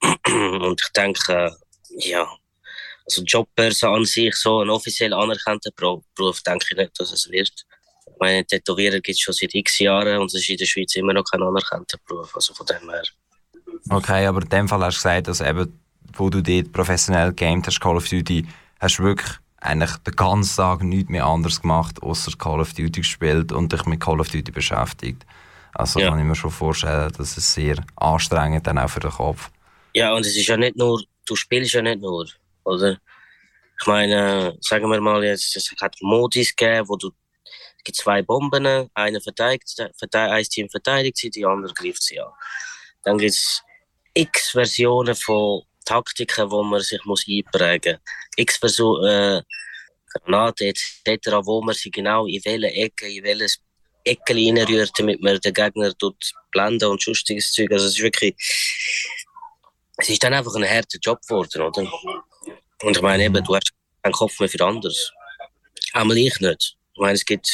und 0.27 0.81
ich 0.81 0.91
denke, 0.91 1.55
ja, 1.89 2.27
also 3.05 3.23
Jobbörse 3.23 3.87
an 3.87 4.05
sich, 4.05 4.35
so 4.35 4.61
ein 4.61 4.69
offiziell 4.69 5.13
anerkannter 5.13 5.71
Beruf, 5.71 6.41
denke 6.41 6.65
ich 6.71 6.77
nicht, 6.77 6.99
dass 6.99 7.11
es 7.11 7.29
wird. 7.29 7.53
Ich 8.07 8.19
meine, 8.19 8.45
Tätowierer 8.45 8.99
gibt 8.99 9.17
es 9.17 9.19
schon 9.19 9.33
seit 9.33 9.53
x 9.53 9.79
Jahren 9.79 10.19
und 10.19 10.27
es 10.27 10.41
ist 10.41 10.49
in 10.49 10.57
der 10.57 10.65
Schweiz 10.65 10.95
immer 10.95 11.13
noch 11.13 11.23
kein 11.23 11.41
anerkannter 11.41 11.97
Beruf, 12.07 12.35
also 12.35 12.53
von 12.53 12.65
dem 12.65 12.89
her. 12.89 13.03
Okay, 13.89 14.25
aber 14.25 14.41
in 14.41 14.49
dem 14.49 14.67
Fall 14.67 14.83
hast 14.83 14.97
du 14.97 14.99
gesagt, 14.99 15.27
dass 15.27 15.41
eben, 15.41 15.79
wo 16.13 16.29
du 16.29 16.41
dort 16.41 16.71
professionell 16.71 17.33
gamed 17.33 17.67
hast, 17.67 17.79
Call 17.79 17.97
of 17.97 18.07
Duty, 18.07 18.45
hast 18.79 18.99
du 18.99 19.03
wirklich 19.03 19.31
eigentlich 19.57 19.95
den 19.97 20.15
ganzen 20.15 20.55
Tag 20.55 20.83
nichts 20.83 21.09
mehr 21.09 21.25
anderes 21.25 21.61
gemacht, 21.61 22.01
außer 22.01 22.31
Call 22.37 22.61
of 22.61 22.73
Duty 22.73 23.01
gespielt 23.01 23.51
und 23.51 23.73
dich 23.73 23.85
mit 23.85 23.99
Call 23.99 24.19
of 24.19 24.29
Duty 24.29 24.51
beschäftigt. 24.51 25.25
Also 25.73 25.99
ja. 25.99 26.09
kann 26.09 26.19
ich 26.19 26.25
mir 26.25 26.35
schon 26.35 26.51
vorstellen, 26.51 27.11
dass 27.17 27.37
es 27.37 27.53
sehr 27.53 27.83
anstrengend 27.95 28.65
dann 28.65 28.77
auch 28.77 28.89
für 28.89 29.01
den 29.01 29.11
Kopf. 29.11 29.49
Ja, 29.93 30.13
und 30.13 30.25
es 30.25 30.35
ist 30.35 30.47
ja 30.47 30.57
nicht 30.57 30.77
nur, 30.77 31.03
du 31.25 31.35
spielst 31.35 31.73
ja 31.73 31.81
nicht 31.81 32.01
nur. 32.01 32.27
Oder? 32.65 32.99
Ich 33.79 33.87
meine, 33.87 34.57
sagen 34.61 34.89
wir 34.89 34.99
mal 35.01 35.23
jetzt, 35.23 35.55
es 35.55 35.71
hat 35.81 35.95
Modis 36.01 36.55
gegeben, 36.55 36.87
wo 36.87 36.95
du 36.95 37.11
es 37.77 37.83
gibt 37.83 37.97
zwei 37.97 38.23
Bomben, 38.23 38.89
eine 38.95 39.21
verteidigt, 39.21 39.79
ein 40.11 40.43
Team 40.45 40.69
verteidigt 40.69 41.17
sie, 41.17 41.29
die 41.29 41.45
andere 41.45 41.71
greift 41.73 42.01
sie 42.01 42.19
an. 42.19 42.31
Dann 43.03 43.19
gibt 43.19 43.33
es 43.33 43.61
x 44.15 44.51
Versionen 44.51 45.15
von 45.15 45.61
Taktiken, 45.85 46.49
wo 46.49 46.63
man 46.63 46.81
sich 46.81 47.03
muss 47.05 47.25
einprägen 47.29 47.93
muss. 47.93 48.31
X 48.37 48.57
Versionen, 48.57 49.39
äh, 49.39 49.43
Granaten 50.19 50.67
etc., 50.67 51.27
wo 51.43 51.61
man 51.61 51.75
sie 51.75 51.91
genau 51.91 52.25
in 52.25 52.41
welche 52.43 52.73
Ecke, 52.73 53.07
in 53.07 53.23
welches 53.23 53.59
Ecke 54.03 54.33
reinrührt, 54.33 54.91
damit 54.97 55.21
man 55.21 55.39
den 55.39 55.53
Gegner 55.53 55.95
tut 55.97 56.33
blenden 56.51 56.89
und 56.89 57.01
sonstiges 57.01 57.51
Zeug. 57.51 57.71
Also 57.71 57.85
es 57.85 57.93
ist 57.93 58.01
wirklich, 58.01 58.35
es 59.97 60.09
ist 60.09 60.23
dann 60.23 60.33
einfach 60.33 60.55
ein 60.55 60.67
harter 60.67 60.97
Job 61.01 61.19
geworden, 61.21 61.61
oder? 61.61 61.91
Und 62.85 62.95
ich 62.95 63.01
meine 63.01 63.23
eben, 63.23 63.43
du 63.43 63.55
hast 63.55 63.71
keinen 64.03 64.13
Kopf 64.13 64.39
mehr 64.39 64.47
für 64.47 64.63
anderes. 64.63 65.11
Einmal 65.93 66.17
ich 66.17 66.39
nicht. 66.39 66.77
Ich 66.93 67.01
meine, 67.01 67.13
es 67.13 67.25
gibt 67.25 67.49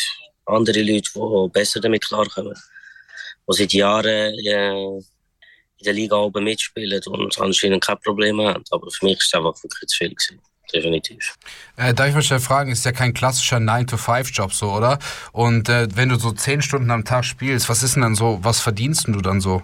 andere 0.46 0.82
Leute, 0.82 1.10
die 1.16 1.50
besser 1.54 1.80
damit 1.80 2.06
klarkommen. 2.06 2.54
Die 2.54 3.54
seit 3.54 3.72
Jahren 3.72 4.06
äh, 4.06 4.98
in 4.98 5.86
der 5.86 5.94
Liga 5.94 6.18
oben 6.18 6.44
mitspielen 6.44 7.02
und 7.06 7.40
anscheinend 7.40 7.82
kein 7.82 7.98
Problem 8.00 8.42
haben. 8.42 8.64
Aber 8.72 8.92
für 8.92 9.06
mich 9.06 9.20
ist 9.20 9.28
es 9.28 9.34
einfach 9.34 9.56
wirklich 9.64 9.88
zu 9.88 9.98
viel 9.98 10.10
gewesen. 10.10 10.42
Definitiv. 10.74 11.38
Äh, 11.78 11.94
darf 11.94 12.10
ich 12.10 12.14
mal 12.14 12.22
schnell 12.22 12.40
fragen, 12.42 12.72
ist 12.72 12.84
ja 12.84 12.92
kein 12.92 13.14
klassischer 13.14 13.58
9-to-5-Job 13.58 14.54
so, 14.54 14.72
oder? 14.72 15.00
Und 15.32 15.70
äh, 15.70 15.88
wenn 15.96 16.10
du 16.10 16.20
so 16.20 16.32
10 16.32 16.62
Stunden 16.62 16.92
am 16.92 17.06
Tag 17.06 17.24
spielst, 17.24 17.70
was 17.70 17.84
ist 17.84 17.96
denn 17.96 18.04
dann 18.04 18.16
so, 18.16 18.40
was 18.42 18.60
verdienst 18.60 19.08
du 19.08 19.22
dann 19.22 19.40
so 19.40 19.64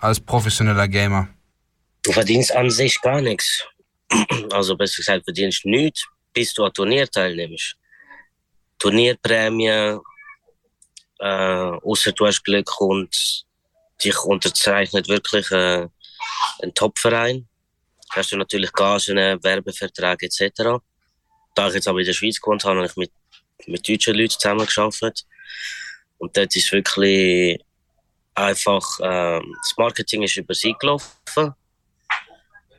als 0.00 0.20
professioneller 0.20 0.86
Gamer? 0.86 1.28
Du 2.02 2.12
verdienst 2.12 2.54
an 2.54 2.70
sich 2.70 3.00
gar 3.00 3.20
nichts 3.20 3.64
also 4.52 4.76
besser 4.76 4.98
gesagt, 4.98 5.24
verdienst 5.24 5.64
nichts, 5.64 6.06
bis 6.32 6.54
du 6.54 6.64
an 6.64 6.72
Turnier 6.72 7.08
teilnimmst. 7.08 7.76
Turnierprämie, 8.78 9.98
äh, 11.18 11.70
außer 11.82 12.12
du 12.12 12.26
hast 12.26 12.44
Glück 12.44 12.80
und 12.80 13.44
dich 14.02 14.18
unterzeichnet 14.24 15.08
wirklich 15.08 15.50
äh, 15.50 15.88
ein 16.62 16.74
Topverein. 16.74 17.48
Hast 18.10 18.32
du 18.32 18.36
natürlich 18.36 18.72
Gagen, 18.72 19.16
Werbeverträge 19.42 20.26
etc. 20.26 20.80
Da 21.54 21.68
ich 21.68 21.74
jetzt 21.74 21.88
aber 21.88 21.98
in 21.98 22.06
der 22.06 22.12
Schweiz 22.12 22.40
gewohnt 22.40 22.64
habe, 22.64 22.76
habe 22.76 22.86
ich 22.86 22.96
mit, 22.96 23.12
mit 23.66 23.88
deutschen 23.88 24.14
Leuten 24.14 24.30
zusammengearbeitet. 24.30 25.26
Und 26.18 26.36
dort 26.36 26.54
ist 26.56 26.72
wirklich 26.72 27.60
einfach, 28.34 29.00
äh, 29.00 29.40
das 29.40 29.74
Marketing 29.76 30.22
ist 30.22 30.36
über 30.36 30.54
sie 30.54 30.74
gelaufen. 30.78 31.54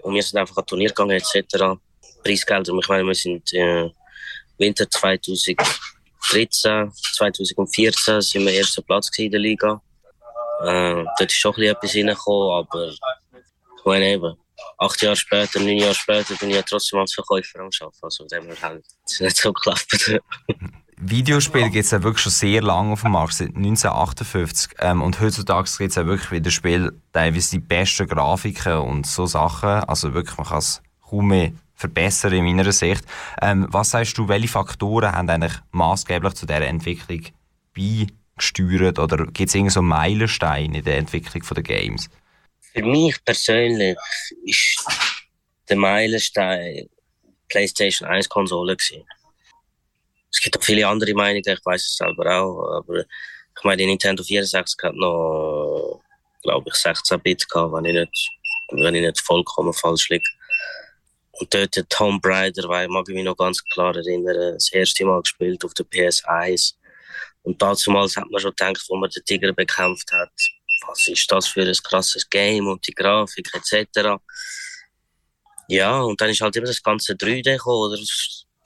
Und 0.02 0.16
wir 0.16 0.24
sind 0.24 0.40
einfach 0.40 0.58
an 0.58 0.66
Turnier 0.66 0.90
gegangen 0.90 1.12
etc. 1.12 1.80
Preisgelder, 2.24 2.74
ich 2.74 2.88
meine, 2.88 3.06
wir 3.06 3.16
sind 3.16 3.54
äh, 3.54 3.90
Winter 4.58 4.90
2013, 4.90 6.92
2014 7.16 8.22
sind 8.22 8.46
wir 8.46 8.54
erster 8.54 8.82
Platz 8.82 9.10
in 9.18 9.32
der 9.32 9.40
Liga. 9.40 9.82
Äh, 10.62 11.06
dort 11.18 11.32
ist 11.32 11.34
schon 11.34 11.56
etwas 11.62 11.96
reingekommen, 11.96 12.52
aber 12.52 12.90
ich 12.90 13.86
meine 13.86 14.10
eben, 14.10 14.36
acht 14.78 15.02
Jahre 15.02 15.16
später, 15.16 15.60
neun 15.60 15.78
Jahre 15.78 15.96
später 15.96 16.36
bin 16.36 16.50
ich 16.50 16.58
ja 16.58 16.62
trotzdem 16.62 17.00
als 17.00 17.14
Verkäufer 17.14 17.60
am 17.60 17.70
Arbeiten. 17.80 17.98
Also 18.02 18.26
dem 18.26 18.62
halt 18.62 18.84
nicht 19.20 19.38
so 19.38 19.54
geklappt. 19.54 20.20
Videospiele 21.02 21.70
gibt 21.70 21.86
es 21.86 21.92
ja 21.92 22.04
wirklich 22.04 22.24
schon 22.24 22.32
sehr 22.34 22.62
lange 22.62 22.92
auf 22.92 23.04
dem 23.04 23.12
Markt, 23.12 23.34
seit 23.34 23.56
1958. 23.56 24.74
Ähm, 24.80 25.02
und 25.02 25.22
heutzutage 25.22 25.70
gibt 25.78 25.92
es 25.92 25.96
ja 25.96 26.06
wirklich 26.06 26.32
wieder 26.32 26.52
Spiele, 26.52 26.94
teilweise 27.14 27.52
die 27.52 27.60
besten 27.60 28.06
Grafiken 28.06 28.80
und 28.80 29.08
so 29.08 29.26
Sachen. 29.26 29.70
Also 29.86 30.14
wirklich, 30.14 30.38
man 30.38 30.48
kann 30.48 30.58
es 30.58 30.82
kaum 31.02 31.30
mehr 31.30 31.54
verbessern 31.74 32.34
in 32.34 32.44
meiner 32.44 32.70
Sicht. 32.74 33.06
Ähm, 33.42 33.66
was 33.70 33.92
sagst 33.92 34.18
du, 34.18 34.28
welche 34.28 34.50
Faktoren 34.50 35.14
haben 35.14 35.30
eigentlich 35.30 35.54
maßgeblich 35.72 36.34
zu 36.34 36.46
dieser 36.46 36.68
Entwicklung 36.68 37.28
beigesteuert? 37.74 39.00
Oder 39.00 39.26
gibt 39.28 39.48
es 39.48 39.56
irgendeinen 39.56 39.70
so 39.70 39.82
Meilenstein 39.82 40.74
in 40.74 40.84
der 40.84 40.98
Entwicklung 40.98 41.42
der 41.56 41.64
Games? 41.64 42.10
Für 42.74 42.84
mich 42.84 43.16
persönlich 43.24 43.98
ist 44.44 44.86
der 45.70 45.78
Meilenstein 45.78 46.90
PlayStation 47.48 48.10
1 48.10 48.28
Konsole 48.28 48.76
gewesen. 48.76 49.06
Es 50.32 50.42
gibt 50.42 50.58
auch 50.58 50.64
viele 50.64 50.88
andere 50.88 51.14
Meinungen, 51.14 51.44
ich 51.46 51.66
weiß 51.66 51.84
es 51.84 51.98
selber 51.98 52.40
auch, 52.40 52.78
aber 52.78 53.00
ich 53.00 53.64
meine, 53.64 53.78
die 53.78 53.88
Nintendo 53.88 54.24
64 54.24 54.78
hat 54.84 54.96
noch, 54.96 56.02
glaube 56.44 56.70
ich, 56.70 56.76
16 56.76 57.20
Bit 57.20 57.50
gehabt, 57.50 57.74
wenn 57.74 57.86
ich 57.86 57.94
nicht, 57.94 58.30
wenn 58.72 58.96
ich 58.96 59.02
nicht 59.02 59.20
vollkommen 59.20 59.74
falsch 59.74 60.10
liege. 60.10 60.24
Und 61.32 61.54
dort 61.54 61.76
der 61.76 61.88
Tomb 61.88 62.26
Raider, 62.26 62.68
weil 62.68 62.86
ich 62.86 62.92
mag 62.92 63.08
mich 63.08 63.24
noch 63.24 63.36
ganz 63.36 63.64
klar 63.64 63.96
erinnern, 63.96 64.54
das 64.54 64.72
erste 64.72 65.06
Mal 65.06 65.22
gespielt 65.22 65.64
auf 65.64 65.74
der 65.74 65.86
PS1. 65.86 66.76
Und 67.44 67.62
damals 67.62 67.86
hat 67.88 68.30
man 68.30 68.42
schon 68.42 68.52
gedacht, 68.52 68.86
wo 68.90 68.98
man 68.98 69.10
den 69.10 69.24
Tiger 69.24 69.54
bekämpft 69.54 70.12
hat, 70.12 70.32
was 70.88 71.08
ist 71.08 71.32
das 71.32 71.48
für 71.48 71.62
ein 71.62 71.74
krasses 71.84 72.30
Game 72.30 72.68
und 72.68 72.86
die 72.88 72.94
Grafik 72.94 73.50
etc. 73.54 74.22
Ja, 75.68 76.02
und 76.02 76.20
dann 76.20 76.30
ist 76.30 76.42
halt 76.42 76.56
immer 76.56 76.68
das 76.68 76.82
ganze 76.82 77.14
3D 77.14 77.44
gekommen, 77.44 77.92
oder? 77.92 77.98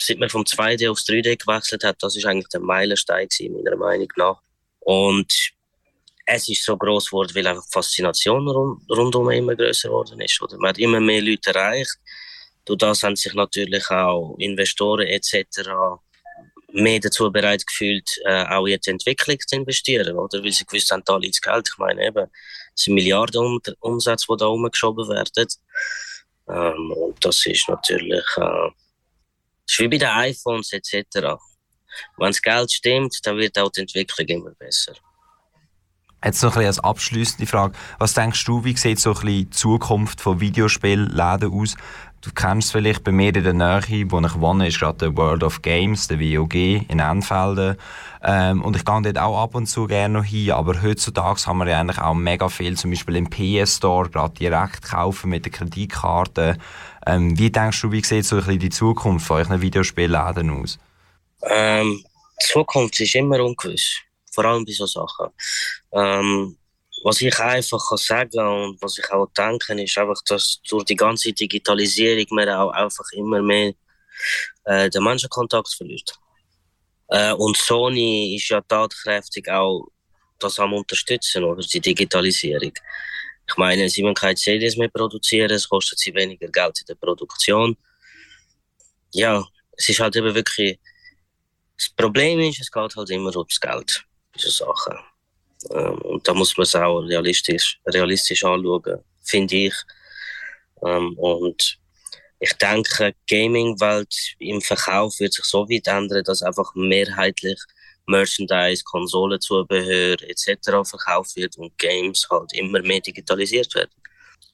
Seit 0.06 0.20
man 0.20 0.30
vom 0.30 0.44
2D 0.44 0.90
aufs 0.90 1.06
3D 1.06 1.38
gewechselt 1.38 1.84
hat, 1.84 1.98
das 2.02 2.16
ist 2.16 2.26
eigentlich 2.26 2.50
der 2.50 2.60
Meilenstein 2.60 3.28
gewesen, 3.28 3.54
meiner 3.54 3.78
Meinung 3.78 4.10
nach. 4.18 4.42
Und 4.80 5.54
es 6.26 6.50
ist 6.50 6.64
so 6.64 6.78
groß 6.78 7.10
geworden, 7.10 7.36
weil 7.36 7.48
einfach 7.48 7.64
die 7.64 7.72
Faszination 7.72 8.48
rund, 8.48 8.90
rundum 8.90 9.30
immer 9.30 9.56
größer 9.56 9.90
geworden 9.90 10.20
ist. 10.22 10.42
Oder? 10.42 10.58
Man 10.58 10.70
hat 10.70 10.78
immer 10.78 11.00
mehr 11.00 11.22
Leute 11.22 11.50
erreicht. 11.50 11.98
Durch 12.66 12.78
das 12.78 13.04
haben 13.04 13.16
sich 13.16 13.34
natürlich 13.34 13.90
auch 13.90 14.36
Investoren 14.40 15.08
etc. 15.08 15.70
mehr 16.72 17.00
dazu 17.00 17.30
bereit 17.32 17.66
gefühlt, 17.68 18.10
äh, 18.26 18.46
auch 18.46 18.66
in 18.66 18.80
die 18.80 18.90
Entwicklung 18.90 19.38
zu 19.46 19.56
investieren, 19.56 20.18
oder? 20.18 20.42
Weil 20.44 20.52
sie 20.52 20.66
gewusst 20.66 20.92
haben, 20.92 21.04
da 21.06 21.18
liegt 21.18 21.42
Geld. 21.42 21.70
Ich 21.70 21.78
meine 21.78 22.06
eben, 22.06 22.28
es 22.74 22.84
sind 22.84 22.96
Milliarden 22.96 23.60
Umsätze, 23.80 24.26
die 24.30 24.38
da 24.38 24.46
umgeschoben 24.48 25.10
werden. 25.10 25.48
Ähm, 26.48 26.92
und 26.92 27.26
das 27.26 27.46
ist 27.46 27.68
natürlich 27.68 28.26
äh, 28.38 28.70
ist 29.74 29.80
wie 29.80 29.88
bei 29.88 29.98
den 29.98 30.10
iPhones 30.10 30.72
etc. 30.74 31.38
Wenn 32.18 32.28
das 32.28 32.42
Geld 32.42 32.72
stimmt, 32.72 33.20
dann 33.24 33.38
wird 33.38 33.58
auch 33.58 33.72
die 33.72 33.82
Entwicklung 33.82 34.28
immer 34.28 34.52
besser. 34.52 34.94
Jetzt 36.24 36.42
noch 36.42 36.56
ein 36.56 36.66
als 36.66 36.80
abschließende 36.80 37.48
Frage. 37.48 37.74
Was 38.00 38.14
denkst 38.14 38.46
du, 38.46 38.64
wie 38.64 38.78
sieht 38.78 39.00
so 39.00 39.10
ein 39.10 39.14
bisschen 39.16 39.28
die 39.28 39.50
Zukunft 39.50 40.22
von 40.22 40.40
Videospielläden 40.40 41.52
aus? 41.52 41.76
Du 42.22 42.32
kennst 42.32 42.72
vielleicht 42.72 43.04
bei 43.04 43.12
mir 43.12 43.36
in 43.36 43.44
der 43.44 43.54
Nähe, 43.54 44.10
wo 44.10 44.22
ich 44.22 44.40
wohne, 44.40 44.70
ist 44.70 44.80
gerade 44.80 44.98
der 45.00 45.18
World 45.18 45.44
of 45.44 45.62
Games, 45.62 46.08
der 46.08 46.22
WOG 46.22 46.56
in 46.56 47.00
Enfelden. 47.00 47.76
Ähm, 48.24 48.64
und 48.64 48.78
ich 48.78 48.86
gehe 48.86 49.02
dort 49.02 49.18
auch 49.18 49.44
ab 49.44 49.56
und 49.56 49.66
zu 49.66 49.88
gerne 49.88 50.20
noch 50.20 50.24
hin, 50.24 50.52
aber 50.52 50.82
heutzutage 50.82 51.46
haben 51.46 51.58
wir 51.58 51.68
ja 51.68 51.82
eigentlich 51.82 52.00
auch 52.00 52.14
mega 52.14 52.48
viel, 52.48 52.78
zum 52.78 52.92
Beispiel 52.92 53.18
im 53.18 53.30
PS 53.30 53.76
Store, 53.76 54.10
gerade 54.10 54.36
direkt 54.36 54.84
kaufen 54.84 55.32
mit 55.32 55.44
der 55.44 55.52
Kreditkarte. 55.52 56.58
Ähm, 57.06 57.38
wie 57.38 57.52
denkst 57.52 57.82
du, 57.82 57.92
wie 57.92 58.04
sieht 58.04 58.26
so 58.26 58.36
ein 58.36 58.44
bisschen 58.44 58.60
die 58.60 58.70
Zukunft 58.70 59.28
von 59.28 59.38
euren 59.38 59.62
Videospielläden 59.62 60.50
aus? 60.50 60.80
Ähm, 61.44 62.04
die 62.42 62.48
Zukunft 62.48 63.00
ist 63.00 63.16
immer 63.16 63.40
ungewiss, 63.44 63.98
vor 64.32 64.46
allem 64.46 64.66
bei 64.66 64.72
solchen 64.72 64.94
Sachen. 64.94 65.30
Ähm, 65.92 66.58
was 67.04 67.20
ich 67.20 67.38
einfach 67.38 67.86
kann 67.90 67.98
sagen 67.98 68.40
und 68.40 68.82
was 68.82 68.98
ich 68.98 69.12
auch 69.12 69.28
denke, 69.38 69.82
ist 69.82 69.98
einfach, 69.98 70.22
dass 70.26 70.62
durch 70.70 70.86
die 70.86 70.96
ganze 70.96 71.34
Digitalisierung 71.34 72.26
man 72.32 72.50
auch 72.50 72.72
einfach 72.72 73.06
immer 73.12 73.42
mehr 73.42 73.74
äh, 74.64 74.90
den 74.90 75.04
Menschenkontakt 75.04 75.74
verliert. 75.76 76.14
Äh, 77.10 77.34
und 77.34 77.58
Sony 77.58 78.36
ist 78.36 78.50
ja 78.50 78.62
tatkräftig 78.62 79.50
auch 79.50 79.88
das 80.40 80.60
am 80.60 80.74
unterstützen, 80.74 81.44
oder 81.44 81.62
die 81.62 81.80
Digitalisierung. 81.80 82.74
Ich 83.48 83.58
meine, 83.58 83.90
sie 83.90 84.04
müssen 84.04 84.16
keine 84.16 84.36
CDs 84.36 84.78
mehr 84.78 84.90
produzieren, 84.90 85.52
es 85.52 85.68
kostet 85.68 86.00
sie 86.00 86.14
weniger 86.14 86.48
Geld 86.48 86.80
in 86.80 86.86
der 86.88 86.96
Produktion. 86.96 87.78
Ja, 89.12 89.46
es 89.78 89.90
ist 89.90 90.00
halt 90.00 90.16
eben 90.16 90.34
wirklich. 90.34 90.80
Das 91.78 91.90
Problem 91.90 92.40
ist, 92.40 92.62
es 92.62 92.72
geht 92.72 92.96
halt 92.96 93.10
immer 93.10 93.36
ums 93.36 93.60
Geld, 93.60 94.06
diese 94.36 94.52
Sachen. 94.52 94.98
Ähm, 95.72 95.98
und 96.02 96.28
da 96.28 96.34
muss 96.34 96.56
man 96.56 96.64
es 96.64 96.76
auch 96.76 97.00
realistisch, 97.00 97.80
realistisch 97.86 98.44
anschauen, 98.44 99.04
finde 99.22 99.56
ich. 99.56 99.74
Ähm, 100.86 101.18
und 101.18 101.80
ich 102.40 102.54
denke, 102.54 103.14
die 103.30 103.36
Gaming-Welt 103.36 104.36
im 104.40 104.62
Verkauf 104.62 105.20
wird 105.20 105.34
sich 105.34 105.46
so 105.46 105.68
weit 105.70 105.88
ändern, 105.88 106.24
dass 106.24 106.44
einfach 106.44 106.74
mehrheitlich 106.76 107.60
Merchandise, 108.06 108.84
Konsolenzubehör 108.84 110.18
etc. 110.24 110.58
verkauft 110.84 111.36
wird 111.36 111.58
und 111.58 111.78
Games 111.78 112.28
halt 112.30 112.54
immer 112.54 112.82
mehr 112.82 113.00
digitalisiert 113.00 113.74
werden. 113.76 113.92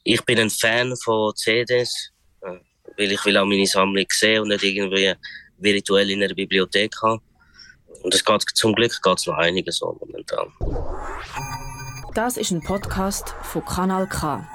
Ich 0.04 0.24
bin 0.26 0.40
ein 0.40 0.50
Fan 0.50 0.96
von 0.98 1.36
CDs, 1.36 2.12
äh, 2.42 2.58
weil 2.98 3.12
ich 3.12 3.26
will 3.26 3.38
auch 3.38 3.46
meine 3.46 3.66
Sammlung 3.66 4.06
sehen 4.12 4.42
und 4.42 4.50
nicht 4.50 4.64
irgendwie 4.64 5.14
virtuell 5.58 6.10
in 6.12 6.24
einer 6.24 6.34
Bibliothek 6.34 6.94
haben. 7.02 7.22
Und 8.04 8.14
es 8.14 8.24
geht, 8.24 8.44
zum 8.54 8.74
Glück 8.74 9.02
geht 9.02 9.18
es 9.18 9.26
noch 9.26 9.38
einiges 9.38 9.78
so 9.78 9.98
momentan. 10.00 10.54
Das 12.14 12.38
ist 12.38 12.52
ein 12.52 12.62
Podcast 12.62 13.36
von 13.44 13.64
Kanal 13.66 14.08
K. 14.08 14.48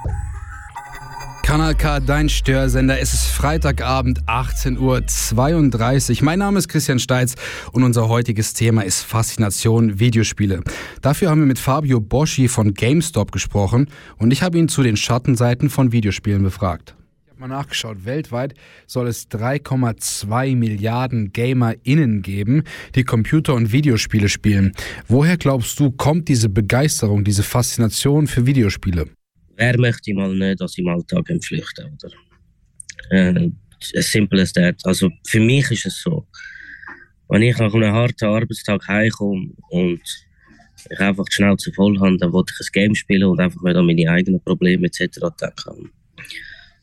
Kanal 1.44 1.74
K, 1.74 2.00
dein 2.00 2.30
Störsender. 2.30 2.98
Es 2.98 3.12
ist 3.12 3.26
Freitagabend, 3.26 4.24
18.32 4.24 6.18
Uhr. 6.18 6.24
Mein 6.24 6.38
Name 6.38 6.58
ist 6.58 6.68
Christian 6.68 6.98
Steitz 6.98 7.34
und 7.70 7.84
unser 7.84 8.08
heutiges 8.08 8.54
Thema 8.54 8.80
ist 8.80 9.02
Faszination 9.02 10.00
Videospiele. 10.00 10.62
Dafür 11.02 11.28
haben 11.28 11.40
wir 11.40 11.46
mit 11.46 11.58
Fabio 11.58 12.00
Boschi 12.00 12.48
von 12.48 12.72
GameStop 12.72 13.30
gesprochen 13.30 13.90
und 14.16 14.32
ich 14.32 14.42
habe 14.42 14.56
ihn 14.56 14.68
zu 14.68 14.82
den 14.82 14.96
Schattenseiten 14.96 15.68
von 15.68 15.92
Videospielen 15.92 16.42
befragt. 16.42 16.96
Ich 17.26 17.32
habe 17.32 17.40
mal 17.42 17.48
nachgeschaut. 17.48 18.06
Weltweit 18.06 18.54
soll 18.86 19.06
es 19.06 19.28
3,2 19.28 20.56
Milliarden 20.56 21.34
GamerInnen 21.34 22.22
geben, 22.22 22.62
die 22.94 23.04
Computer- 23.04 23.54
und 23.54 23.70
Videospiele 23.70 24.30
spielen. 24.30 24.72
Woher 25.08 25.36
glaubst 25.36 25.78
du, 25.78 25.90
kommt 25.90 26.28
diese 26.28 26.48
Begeisterung, 26.48 27.22
diese 27.22 27.42
Faszination 27.42 28.28
für 28.28 28.46
Videospiele? 28.46 29.10
Wer 29.56 29.78
möchte 29.78 30.14
mal 30.14 30.34
nicht 30.34 30.60
aus 30.60 30.74
dem 30.74 30.88
Alltag 30.88 31.30
entflüchten, 31.30 31.92
oder? 31.92 32.12
Äh, 33.10 33.50
as 33.96 34.10
simple 34.10 34.40
as 34.40 34.52
that. 34.52 34.76
Also 34.84 35.10
für 35.26 35.40
mich 35.40 35.70
ist 35.70 35.86
es 35.86 36.02
so, 36.02 36.26
wenn 37.28 37.42
ich 37.42 37.58
nach 37.58 37.72
einem 37.72 37.92
harten 37.92 38.26
Arbeitstag 38.26 38.86
heimkomme 38.88 39.50
und 39.70 40.00
ich 40.90 41.00
einfach 41.00 41.24
die 41.24 41.34
Schnauze 41.34 41.72
voll 41.72 41.98
habe, 42.00 42.16
dann 42.18 42.32
wollte 42.32 42.52
ich 42.52 42.66
ein 42.66 42.72
Game 42.72 42.94
spielen 42.94 43.24
und 43.24 43.40
einfach 43.40 43.62
nicht 43.62 43.76
an 43.76 43.86
meine 43.86 44.10
eigenen 44.10 44.42
Probleme 44.42 44.86
etc. 44.86 45.18
denken. 45.40 45.90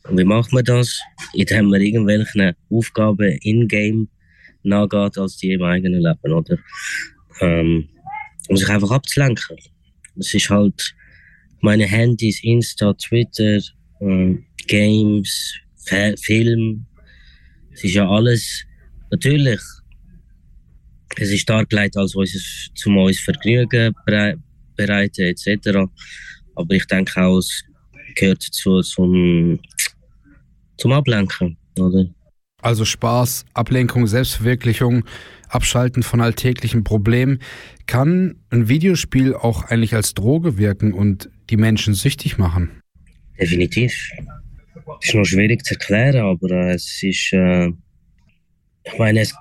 Und 0.08 0.18
wie 0.18 0.24
macht 0.24 0.52
man 0.52 0.64
das? 0.64 1.00
Indem 1.34 1.70
man 1.70 1.80
irgendwelche 1.80 2.56
Aufgaben 2.70 3.38
in-game 3.42 4.08
nachgeht, 4.64 5.18
als 5.18 5.36
die 5.36 5.52
im 5.52 5.62
eigenen 5.62 6.02
Leben, 6.02 6.32
oder? 6.32 6.58
Ähm, 7.40 7.88
um 8.48 8.56
sich 8.56 8.68
einfach 8.68 8.90
abzulenken. 8.90 9.56
Das 10.16 10.34
ist 10.34 10.50
halt 10.50 10.94
meine 11.62 11.86
Handys, 11.86 12.42
Insta, 12.44 12.92
Twitter, 12.94 13.58
äh, 14.00 14.36
Games, 14.66 15.54
F 15.86 16.20
Film. 16.20 16.84
Es 17.72 17.84
ist 17.84 17.94
ja 17.94 18.08
alles, 18.08 18.64
natürlich, 19.10 19.60
es 21.16 21.30
ist 21.30 21.48
dargelegt 21.48 21.96
als 21.96 22.14
unser, 22.14 22.38
zum 22.74 22.98
uns 22.98 23.20
Vergnügen 23.20 23.94
bereiten 24.76 25.22
etc. 25.22 25.78
Aber 26.54 26.74
ich 26.74 26.86
denke 26.86 27.22
auch, 27.22 27.38
es 27.38 27.64
gehört 28.16 28.46
dazu 28.46 28.80
zum, 28.82 29.58
zum 30.76 30.92
Ablenken, 30.92 31.56
oder? 31.78 32.06
Also 32.62 32.84
Spaß, 32.84 33.44
Ablenkung, 33.54 34.06
Selbstverwirklichung, 34.06 35.04
Abschalten 35.48 36.02
von 36.02 36.20
alltäglichen 36.20 36.84
Problemen. 36.84 37.40
Kann 37.86 38.36
ein 38.50 38.68
Videospiel 38.68 39.34
auch 39.34 39.64
eigentlich 39.64 39.94
als 39.94 40.14
Droge 40.14 40.56
wirken 40.56 40.94
und 40.94 41.28
die 41.50 41.56
Menschen 41.56 41.94
süchtig 41.94 42.38
machen? 42.38 42.70
Definitiv. 43.38 44.10
Das 44.86 45.08
ist 45.08 45.14
noch 45.14 45.24
schwierig 45.24 45.64
zu 45.64 45.74
erklären, 45.74 46.24
aber 46.24 46.50
äh, 46.50 46.74
es 46.74 47.02
ist, 47.02 47.32
äh, 47.32 47.68
ich 48.84 48.98
meine, 48.98 49.20
es, 49.20 49.34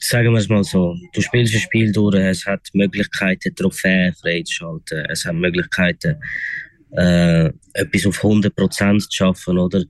sagen 0.00 0.32
wir 0.32 0.38
es 0.38 0.48
mal 0.48 0.64
so, 0.64 0.96
du 1.12 1.20
spielst 1.20 1.54
ein 1.54 1.60
Spiel 1.60 1.92
durch, 1.92 2.16
es 2.16 2.46
hat 2.46 2.68
Möglichkeiten, 2.72 3.54
Trophäen 3.54 4.14
freizuschalten, 4.14 5.04
es 5.10 5.24
hat 5.26 5.34
Möglichkeiten, 5.34 6.16
äh, 6.96 7.50
etwas 7.74 8.06
auf 8.06 8.22
100% 8.22 8.98
zu 9.00 9.08
schaffen, 9.10 9.58
oder? 9.58 9.84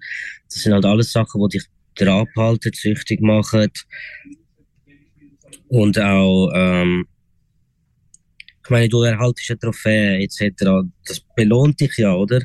Das 0.49 0.63
sind 0.63 0.73
halt 0.73 0.85
alles 0.85 1.13
Sachen, 1.13 1.41
die 1.49 1.59
dich 1.59 1.67
daran 1.97 2.27
abhalten, 2.27 2.73
süchtig 2.73 3.21
machen 3.21 3.71
und 5.69 5.99
auch, 5.99 6.51
ähm, 6.55 7.07
ich 8.63 8.71
meine, 8.71 8.89
du 8.89 9.03
erhaltest 9.03 9.51
eine 9.51 9.59
Trophäe 9.59 10.23
etc. 10.23 10.87
Das 11.05 11.21
belohnt 11.37 11.81
dich 11.81 11.97
ja, 11.99 12.15
oder? 12.15 12.41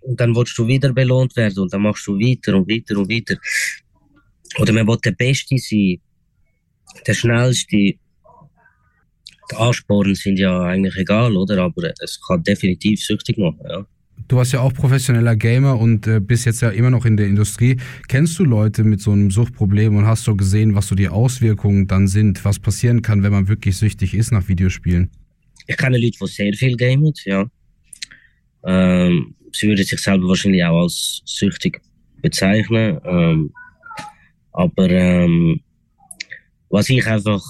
Und 0.00 0.20
dann 0.20 0.34
willst 0.34 0.56
du 0.58 0.66
wieder 0.66 0.92
belohnt 0.92 1.36
werden 1.36 1.58
und 1.58 1.72
dann 1.72 1.82
machst 1.82 2.06
du 2.06 2.18
weiter 2.18 2.56
und 2.56 2.68
weiter 2.68 2.96
und 2.98 3.10
weiter. 3.10 3.36
Oder 4.58 4.72
man 4.72 4.86
will 4.86 4.98
der 5.04 5.12
Beste 5.12 5.58
sein, 5.58 6.00
der 7.06 7.14
Schnellste. 7.14 7.76
Die 7.76 7.98
Ansporen 9.54 10.14
sind 10.14 10.38
ja 10.38 10.62
eigentlich 10.62 10.96
egal, 10.96 11.36
oder? 11.36 11.58
Aber 11.62 11.92
es 12.00 12.20
kann 12.26 12.42
definitiv 12.42 13.04
süchtig 13.04 13.38
machen, 13.38 13.64
ja. 13.68 13.86
Du 14.28 14.36
warst 14.36 14.52
ja 14.52 14.60
auch 14.60 14.72
professioneller 14.72 15.36
Gamer 15.36 15.78
und 15.78 16.06
äh, 16.06 16.18
bist 16.20 16.46
jetzt 16.46 16.60
ja 16.60 16.70
immer 16.70 16.90
noch 16.90 17.04
in 17.04 17.16
der 17.16 17.26
Industrie. 17.26 17.76
Kennst 18.08 18.38
du 18.38 18.44
Leute 18.44 18.82
mit 18.82 19.00
so 19.00 19.12
einem 19.12 19.30
Suchtproblem 19.30 19.96
und 19.96 20.06
hast 20.06 20.26
du 20.26 20.36
gesehen, 20.36 20.74
was 20.74 20.88
so 20.88 20.96
die 20.96 21.08
Auswirkungen 21.08 21.86
dann 21.86 22.08
sind, 22.08 22.44
was 22.44 22.58
passieren 22.58 23.02
kann, 23.02 23.22
wenn 23.22 23.32
man 23.32 23.46
wirklich 23.46 23.76
süchtig 23.76 24.14
ist 24.14 24.32
nach 24.32 24.48
Videospielen? 24.48 25.10
Ich 25.68 25.76
kenne 25.76 25.98
Leute, 25.98 26.18
die 26.20 26.26
sehr 26.26 26.52
viel 26.54 26.76
gamen, 26.76 27.12
ja. 27.24 27.44
Ähm, 28.64 29.34
sie 29.52 29.68
würden 29.68 29.84
sich 29.84 30.00
selber 30.00 30.26
wahrscheinlich 30.28 30.64
auch 30.64 30.82
als 30.82 31.22
süchtig 31.24 31.80
bezeichnen. 32.20 32.98
Ähm, 33.04 33.52
aber 34.52 34.90
ähm, 34.90 35.60
was 36.68 36.88
ich 36.88 37.06
einfach 37.06 37.44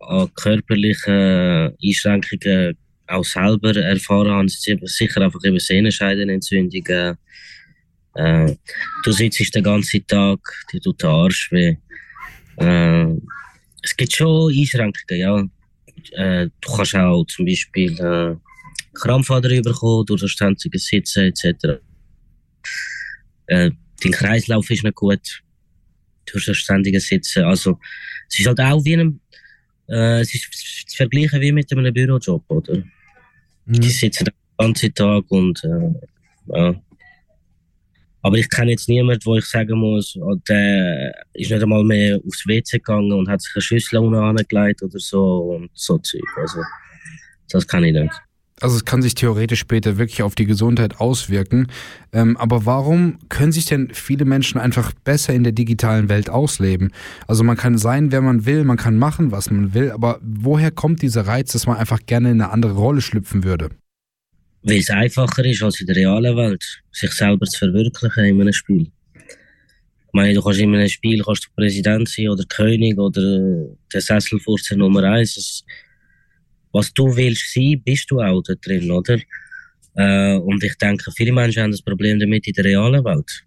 an 0.00 0.28
körperlichen 0.34 1.74
Einschränkungen 1.82 2.76
auch 3.10 3.24
selber 3.24 3.76
erfahren 3.76 4.30
habe, 4.30 4.48
sind 4.48 4.88
sicher 4.88 5.22
einfach 5.22 5.40
eben 5.44 5.58
Sehnenscheidenentzündungen. 5.58 7.16
Äh, 8.14 8.56
du 9.04 9.12
sitzt 9.12 9.54
den 9.54 9.62
ganzen 9.62 10.06
Tag, 10.06 10.38
dir 10.72 10.80
tut 10.80 11.02
der 11.02 11.10
Arsch 11.10 11.50
weh. 11.52 11.76
Äh, 12.56 13.06
es 13.82 13.96
gibt 13.96 14.12
schon 14.12 14.52
Einschränkungen, 14.52 15.20
ja. 15.20 15.44
Äh, 16.12 16.48
du 16.60 16.72
kannst 16.76 16.94
auch 16.94 17.24
zum 17.26 17.46
Beispiel 17.46 17.98
äh, 18.00 18.36
Krampfader 18.94 19.48
bekommen 19.62 20.06
durch 20.06 20.22
das 20.22 20.30
ständige 20.30 20.78
Sitzen 20.78 21.24
etc. 21.26 21.80
Äh, 23.46 23.70
dein 24.02 24.12
Kreislauf 24.12 24.68
ist 24.70 24.84
nicht 24.84 24.94
gut 24.94 25.42
durch 26.26 26.46
das 26.46 26.56
ständige 26.56 27.00
Sitzen. 27.00 27.44
Also 27.44 27.78
es 28.28 28.40
ist 28.40 28.46
halt 28.46 28.60
auch 28.60 28.84
wie 28.84 28.96
ein, 28.96 29.20
äh, 29.88 30.20
es 30.20 30.34
ist 30.34 30.88
zu 30.88 30.96
vergleichen 30.96 31.40
wie 31.40 31.52
mit 31.52 31.70
einem 31.72 31.92
Bürojob, 31.92 32.44
oder? 32.48 32.82
Mhm. 33.70 33.80
Die 33.80 33.90
sitzen 33.90 34.24
den 34.24 34.34
ganzen 34.58 34.94
Tag 34.94 35.24
und 35.28 35.62
äh, 35.64 36.56
ja. 36.56 36.74
Aber 38.22 38.36
ich 38.36 38.50
kenne 38.50 38.72
jetzt 38.72 38.88
niemanden, 38.88 39.24
wo 39.24 39.36
ich 39.36 39.46
sagen 39.46 39.78
muss, 39.78 40.16
oh, 40.16 40.34
der 40.46 41.14
ist 41.32 41.50
nicht 41.50 41.62
einmal 41.62 41.84
mehr 41.84 42.18
aufs 42.26 42.46
WC 42.46 42.78
gegangen 42.78 43.12
und 43.12 43.28
hat 43.28 43.40
sich 43.40 43.54
eine 43.54 43.62
Schüssel 43.62 43.98
angelegt 43.98 44.82
oder 44.82 44.98
so 44.98 45.54
und 45.54 45.70
so 45.72 45.96
Zeug. 45.98 46.20
Also, 46.36 46.60
das 47.48 47.66
kann 47.66 47.84
ich 47.84 47.94
nicht. 47.94 48.12
Also 48.60 48.76
es 48.76 48.84
kann 48.84 49.00
sich 49.00 49.14
theoretisch 49.14 49.60
später 49.60 49.96
wirklich 49.96 50.22
auf 50.22 50.34
die 50.34 50.44
Gesundheit 50.44 51.00
auswirken. 51.00 51.68
Ähm, 52.12 52.36
aber 52.36 52.66
warum 52.66 53.18
können 53.30 53.52
sich 53.52 53.64
denn 53.64 53.88
viele 53.94 54.26
Menschen 54.26 54.60
einfach 54.60 54.92
besser 54.92 55.32
in 55.32 55.44
der 55.44 55.52
digitalen 55.52 56.10
Welt 56.10 56.28
ausleben? 56.28 56.92
Also 57.26 57.42
man 57.42 57.56
kann 57.56 57.78
sein, 57.78 58.12
wer 58.12 58.20
man 58.20 58.44
will, 58.44 58.64
man 58.64 58.76
kann 58.76 58.96
machen, 58.96 59.32
was 59.32 59.50
man 59.50 59.72
will, 59.72 59.90
aber 59.90 60.20
woher 60.22 60.70
kommt 60.70 61.00
dieser 61.00 61.26
Reiz, 61.26 61.52
dass 61.52 61.66
man 61.66 61.78
einfach 61.78 62.00
gerne 62.04 62.30
in 62.30 62.42
eine 62.42 62.52
andere 62.52 62.72
Rolle 62.72 63.00
schlüpfen 63.00 63.44
würde? 63.44 63.70
Weil 64.62 64.78
es 64.78 64.90
einfacher 64.90 65.44
ist 65.44 65.62
als 65.62 65.80
in 65.80 65.86
der 65.86 65.96
realen 65.96 66.36
Welt, 66.36 66.82
sich 66.92 67.12
selber 67.12 67.46
zu 67.46 67.58
verwirklichen 67.58 68.24
in 68.24 68.40
einem 68.42 68.52
Spiel. 68.52 68.90
Ich 69.22 70.12
meine, 70.12 70.34
du 70.34 70.42
kannst 70.42 70.60
in 70.60 70.74
einem 70.74 70.88
Spiel 70.88 71.22
kannst 71.22 71.46
du 71.46 71.48
Präsident 71.54 72.08
sein 72.08 72.28
oder 72.28 72.44
König 72.44 72.98
oder 72.98 73.68
der 73.92 74.00
Sesselfurzer 74.00 74.76
Nummer 74.76 75.04
eins 75.04 75.64
was 76.72 76.92
du 76.92 77.14
willst 77.16 77.52
sein, 77.52 77.82
bist 77.84 78.10
du 78.10 78.20
auch 78.20 78.42
da 78.42 78.54
drin, 78.54 78.90
oder? 78.90 79.18
Äh, 79.94 80.36
und 80.36 80.62
ich 80.62 80.76
denke, 80.76 81.10
viele 81.12 81.32
Menschen 81.32 81.62
haben 81.62 81.72
das 81.72 81.82
Problem 81.82 82.18
damit 82.18 82.46
in 82.46 82.54
der 82.54 82.64
realen 82.64 83.04
Welt. 83.04 83.44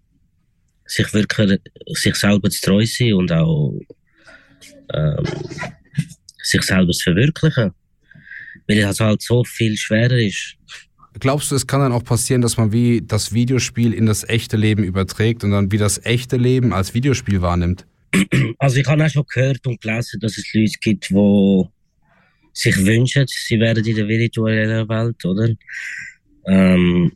Sich 0.86 1.12
wirklich, 1.14 1.60
sich 1.94 2.14
selber 2.14 2.50
zu 2.50 2.60
treu 2.60 2.84
sein 2.84 3.14
und 3.14 3.32
auch 3.32 3.72
ähm, 4.92 5.24
sich 6.42 6.62
selber 6.62 6.92
zu 6.92 7.02
verwirklichen. 7.04 7.72
Weil 8.66 8.78
es 8.78 9.00
halt 9.00 9.22
so 9.22 9.44
viel 9.44 9.76
schwerer 9.76 10.18
ist. 10.18 10.56
Glaubst 11.20 11.50
du, 11.50 11.54
es 11.54 11.66
kann 11.66 11.80
dann 11.80 11.92
auch 11.92 12.04
passieren, 12.04 12.42
dass 12.42 12.56
man 12.56 12.72
wie 12.72 13.00
das 13.00 13.32
Videospiel 13.32 13.94
in 13.94 14.06
das 14.06 14.28
echte 14.28 14.56
Leben 14.56 14.82
überträgt 14.82 15.44
und 15.44 15.52
dann 15.52 15.70
wie 15.70 15.78
das 15.78 16.04
echte 16.04 16.36
Leben 16.36 16.72
als 16.72 16.92
Videospiel 16.92 17.40
wahrnimmt? 17.40 17.86
Also 18.58 18.76
ich 18.76 18.86
habe 18.86 19.04
auch 19.04 19.10
schon 19.10 19.24
gehört 19.32 19.66
und 19.66 19.80
gelesen, 19.80 20.20
dass 20.20 20.38
es 20.38 20.52
Leute 20.54 20.78
gibt, 20.80 21.10
die 21.10 21.14
sich 22.54 22.76
wünschen, 22.86 23.26
sie 23.26 23.58
wären 23.58 23.84
in 23.84 23.96
der 23.96 24.08
virtuellen 24.08 24.88
Welt, 24.88 25.24
oder? 25.24 25.48
Ähm, 26.46 27.12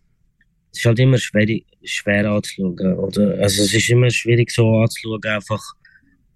es 0.73 0.81
ist 0.81 0.85
halt 0.85 0.99
immer 0.99 1.19
schwer, 1.19 1.61
schwer 1.85 2.31
anzuschauen, 2.31 2.95
oder? 2.95 3.39
Also 3.41 3.63
es 3.63 3.73
ist 3.73 3.89
immer 3.89 4.11
schwierig 4.11 4.51
so 4.51 4.81
anzuschauen, 4.81 5.23
einfach 5.25 5.63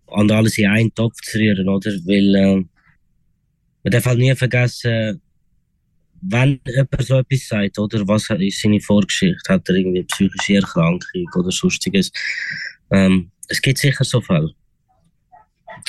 an 0.06 0.30
alles 0.30 0.56
in 0.58 0.68
einen 0.68 0.94
Topf 0.94 1.16
zu 1.22 1.38
rühren, 1.38 1.68
oder? 1.68 1.90
Weil 1.90 2.34
äh, 2.34 2.64
man 3.82 3.90
darf 3.90 4.06
halt 4.06 4.18
nie 4.18 4.34
vergessen, 4.34 5.20
wenn 6.22 6.60
jemand 6.66 7.02
so 7.02 7.18
etwas 7.18 7.48
sagt, 7.48 7.78
oder 7.78 8.06
was 8.06 8.30
ist 8.30 8.62
seine 8.62 8.80
Vorgeschichte, 8.80 9.52
hat 9.52 9.68
er 9.68 9.74
irgendwie 9.74 10.04
psychische 10.04 10.54
Erkrankung 10.54 11.26
oder 11.34 11.50
sonstiges. 11.50 12.12
Ähm, 12.92 13.32
es 13.48 13.60
gibt 13.60 13.78
sicher 13.78 14.04
so 14.04 14.20
Fälle. 14.20 14.54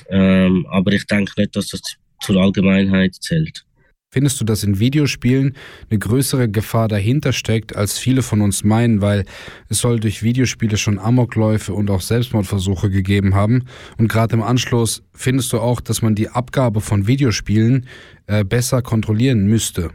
Ähm, 0.10 0.65
aber 0.71 0.93
ich 0.93 1.06
denke 1.06 1.39
nicht, 1.39 1.56
dass 1.56 1.67
das 1.67 1.82
zur 2.23 2.41
Allgemeinheit 2.41 3.15
zählt. 3.15 3.65
Findest 4.13 4.39
du, 4.39 4.45
dass 4.45 4.63
in 4.63 4.77
Videospielen 4.77 5.55
eine 5.89 5.97
größere 5.97 6.47
Gefahr 6.47 6.88
dahinter 6.88 7.33
steckt, 7.33 7.75
als 7.75 7.97
viele 7.97 8.21
von 8.21 8.41
uns 8.41 8.63
meinen, 8.63 9.01
weil 9.01 9.25
es 9.69 9.79
soll 9.79 9.99
durch 9.99 10.21
Videospiele 10.21 10.77
schon 10.77 10.99
Amokläufe 10.99 11.73
und 11.73 11.89
auch 11.89 12.01
Selbstmordversuche 12.01 12.91
gegeben 12.91 13.33
haben? 13.33 13.65
Und 13.97 14.09
gerade 14.09 14.36
im 14.36 14.43
Anschluss 14.43 15.01
findest 15.13 15.51
du 15.51 15.59
auch, 15.59 15.81
dass 15.81 16.03
man 16.03 16.13
die 16.13 16.29
Abgabe 16.29 16.79
von 16.79 17.07
Videospielen 17.07 17.88
äh, 18.27 18.43
besser 18.43 18.83
kontrollieren 18.83 19.47
müsste? 19.47 19.89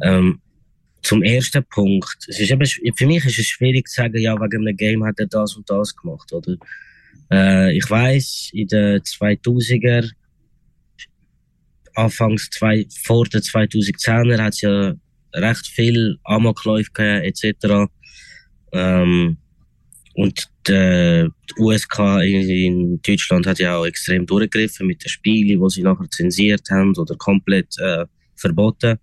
Ähm, 0.00 0.40
zum 1.02 1.24
ersten 1.24 1.64
Punkt. 1.64 2.16
Es 2.28 2.38
ist 2.38 2.52
eben, 2.52 2.64
für 2.96 3.06
mich 3.08 3.24
ist 3.24 3.40
es 3.40 3.46
schwierig 3.46 3.88
zu 3.88 4.02
sagen, 4.02 4.18
ja, 4.18 4.40
wegen 4.40 4.68
einem 4.68 4.76
Game 4.76 5.04
hat 5.04 5.18
er 5.18 5.26
das 5.26 5.56
und 5.56 5.68
das 5.68 5.96
gemacht, 5.96 6.32
oder? 6.32 6.54
Äh, 7.32 7.76
ich 7.76 7.90
weiß, 7.90 8.50
in 8.52 8.68
den 8.68 9.00
2000er 9.00 10.08
Anfangs 11.94 12.50
zwei, 12.50 12.86
vor 13.04 13.24
den 13.26 13.40
2010er 13.40 14.42
hat 14.42 14.54
es 14.54 14.60
ja 14.62 14.94
recht 15.34 15.66
viel 15.66 16.18
Amokläufe 16.24 17.22
etc. 17.22 17.90
Ähm, 18.72 19.38
und 20.14 20.48
die, 20.68 21.28
die 21.50 21.60
USK 21.60 21.98
in, 22.22 22.48
in, 22.48 23.02
Deutschland 23.02 23.46
hat 23.46 23.58
ja 23.58 23.76
auch 23.76 23.86
extrem 23.86 24.26
durchgegriffen 24.26 24.86
mit 24.86 25.02
den 25.02 25.08
Spielen, 25.08 25.60
die 25.60 25.70
sie 25.70 25.82
nachher 25.82 26.10
zensiert 26.10 26.68
haben 26.70 26.94
oder 26.96 27.16
komplett 27.16 27.74
äh, 27.78 28.04
verboten. 28.36 28.98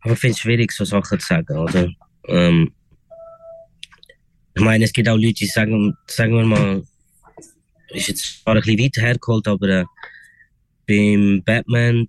Aber 0.00 0.14
ich 0.14 0.18
finde 0.18 0.34
es 0.34 0.40
schwierig, 0.40 0.72
so 0.72 0.84
Sachen 0.84 1.18
zu 1.18 1.26
sagen, 1.26 1.58
oder? 1.58 1.88
Ähm, 2.28 2.72
ich 4.54 4.62
meine, 4.62 4.84
es 4.84 4.92
gibt 4.92 5.08
auch 5.08 5.16
Leute, 5.16 5.34
die 5.34 5.46
sagen, 5.46 5.94
sagen 6.06 6.34
wir 6.34 6.44
mal, 6.44 6.82
ist 7.90 8.08
jetzt 8.08 8.42
zwar 8.42 8.54
ein 8.54 8.62
bisschen 8.62 8.78
weit 8.78 8.96
hergeholt, 8.96 9.48
aber 9.48 9.68
äh, 9.68 9.84
beim 10.92 11.42
Batman, 11.44 12.08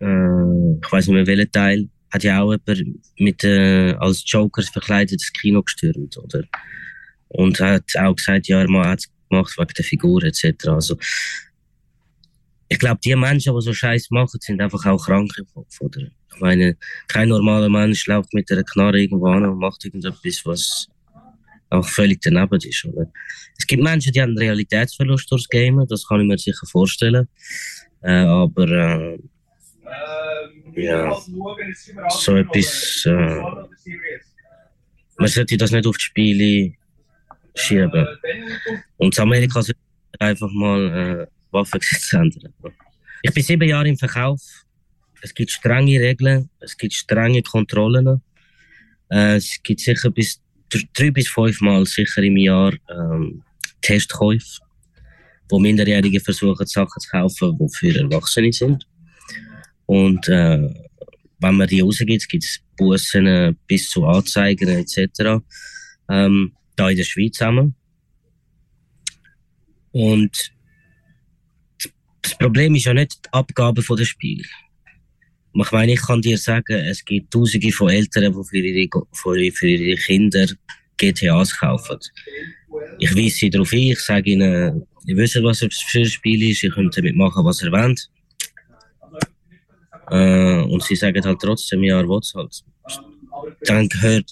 äh, 0.00 0.78
ich 0.82 0.92
weiß 0.92 1.08
nicht 1.08 1.14
mehr 1.14 1.26
welcher 1.26 1.50
Teil, 1.50 1.88
hat 2.10 2.22
ja 2.22 2.42
auch 2.42 2.52
jemand 2.52 3.00
mit, 3.18 3.42
äh, 3.44 3.94
als 3.94 4.22
Joker 4.26 4.62
verkleidet 4.62 5.20
das 5.20 5.32
Kino 5.32 5.62
gestürmt, 5.62 6.16
oder? 6.18 6.44
Und 7.28 7.58
hat 7.60 7.84
auch 7.98 8.14
gesagt, 8.14 8.48
ja, 8.48 8.62
er 8.62 8.88
hat 8.88 9.00
es 9.00 9.10
gemacht 9.28 9.56
wegen 9.58 9.74
der 9.76 9.84
Figur 9.84 10.22
etc. 10.22 10.68
Also, 10.68 10.96
ich 12.68 12.78
glaube, 12.78 13.00
die 13.04 13.16
Menschen, 13.16 13.54
die 13.54 13.62
so 13.62 13.72
Scheiß 13.72 14.10
machen, 14.10 14.38
sind 14.40 14.60
einfach 14.60 14.84
auch 14.86 15.04
krank 15.04 15.32
im 15.38 15.46
Kopf, 15.52 15.80
oder? 15.80 16.02
Ich 16.34 16.40
meine, 16.40 16.76
kein 17.08 17.28
normaler 17.28 17.68
Mensch 17.68 18.06
läuft 18.06 18.32
mit 18.32 18.50
einer 18.50 18.64
Knarre 18.64 19.00
irgendwo 19.00 19.26
an 19.26 19.44
und 19.44 19.58
macht 19.58 19.84
irgendetwas, 19.84 20.42
was 20.44 20.88
auch 21.72 21.88
völlig 21.88 22.20
daneben 22.20 22.58
ist. 22.60 22.84
Oder? 22.84 23.10
Es 23.58 23.66
gibt 23.66 23.82
Menschen, 23.82 24.12
die 24.12 24.20
haben 24.20 24.36
Realitätsverlust 24.36 25.30
durchs 25.30 25.48
Gamen, 25.48 25.86
das 25.88 26.06
kann 26.06 26.20
ich 26.20 26.26
mir 26.26 26.38
sicher 26.38 26.66
vorstellen. 26.66 27.28
Äh, 28.02 28.12
aber 28.12 28.68
äh, 28.68 29.18
ja, 30.74 31.16
so 32.10 32.36
etwas. 32.36 33.04
Äh, 33.06 33.40
man 35.18 35.28
sollte 35.28 35.56
das 35.56 35.70
nicht 35.70 35.86
auf 35.86 35.96
die 35.96 36.04
Spiele 36.04 36.74
schieben. 37.54 38.06
Und 38.96 39.16
in 39.16 39.22
Amerika 39.22 39.62
sollte 39.62 39.78
einfach 40.18 40.50
mal 40.50 40.80
äh, 41.20 41.26
Waffengesetz 41.52 42.12
ändern. 42.12 42.52
Ich 43.22 43.32
bin 43.32 43.42
sieben 43.42 43.68
Jahre 43.68 43.88
im 43.88 43.96
Verkauf. 43.96 44.40
Es 45.20 45.32
gibt 45.32 45.50
strenge 45.52 46.00
Regeln, 46.00 46.50
es 46.60 46.76
gibt 46.76 46.94
strenge 46.94 47.42
Kontrollen. 47.42 48.20
Äh, 49.10 49.36
es 49.36 49.62
gibt 49.62 49.80
sicher 49.80 50.10
bis 50.10 50.40
drei 50.94 51.10
bis 51.10 51.28
fünf 51.28 51.60
Mal 51.60 51.84
sicher 51.86 52.22
im 52.22 52.36
Jahr 52.36 52.72
ähm, 52.90 53.42
Testkäufe, 53.80 54.60
wo 55.48 55.58
Minderjährige 55.58 56.20
versuchen, 56.20 56.66
Sachen 56.66 57.00
zu 57.00 57.10
kaufen, 57.10 57.58
die 57.58 57.76
für 57.76 57.98
Erwachsene 57.98 58.52
sind. 58.52 58.86
Und 59.86 60.28
äh, 60.28 60.72
wenn 61.40 61.56
man 61.56 61.68
die 61.68 61.80
rausgibt, 61.80 62.28
gibt 62.28 62.44
es 62.44 62.60
Bussen 62.76 63.58
bis 63.66 63.90
zu 63.90 64.06
Anzeigen 64.06 64.68
etc. 64.68 65.42
Ähm, 66.08 66.52
da 66.76 66.88
in 66.88 66.96
der 66.96 67.04
Schweiz 67.04 67.36
zusammen. 67.36 67.74
Und 69.90 70.52
das 72.22 72.38
Problem 72.38 72.74
ist 72.74 72.84
ja 72.84 72.94
nicht 72.94 73.24
die 73.24 73.32
Abgabe 73.32 73.82
der 73.82 74.04
Spiele. 74.04 74.44
Ich 75.54 75.70
meine, 75.70 75.92
ich 75.92 76.00
kann 76.00 76.22
dir 76.22 76.38
sagen, 76.38 76.76
es 76.76 77.04
gibt 77.04 77.30
Tausende 77.30 77.70
von 77.72 77.90
Eltern, 77.90 78.32
die 78.32 78.44
für 78.44 78.56
ihre, 78.58 79.52
für 79.52 79.68
ihre 79.68 79.96
Kinder 79.96 80.46
GTAs 80.96 81.58
kaufen. 81.58 81.98
Ich 82.98 83.14
weise 83.14 83.36
sie 83.36 83.50
darauf 83.50 83.72
ein, 83.72 83.78
ich 83.78 84.00
sage 84.00 84.30
ihnen, 84.30 84.86
ihr 85.06 85.16
wisst, 85.16 85.42
was 85.42 85.62
es 85.62 85.78
für 85.88 86.00
ein 86.00 86.06
Spiel 86.06 86.50
ist, 86.50 86.62
ihr 86.62 86.70
könnt 86.70 86.96
damit 86.96 87.16
machen, 87.16 87.44
was 87.44 87.62
ihr 87.62 87.72
wollt. 87.72 88.08
Äh, 90.10 90.62
und 90.62 90.82
sie 90.82 90.96
sagen 90.96 91.24
halt 91.24 91.40
trotzdem, 91.40 91.82
ja, 91.84 91.98
er 91.98 92.08
will 92.08 92.20
halt. 92.34 92.64
Dann 93.62 93.88
gehört 93.88 94.30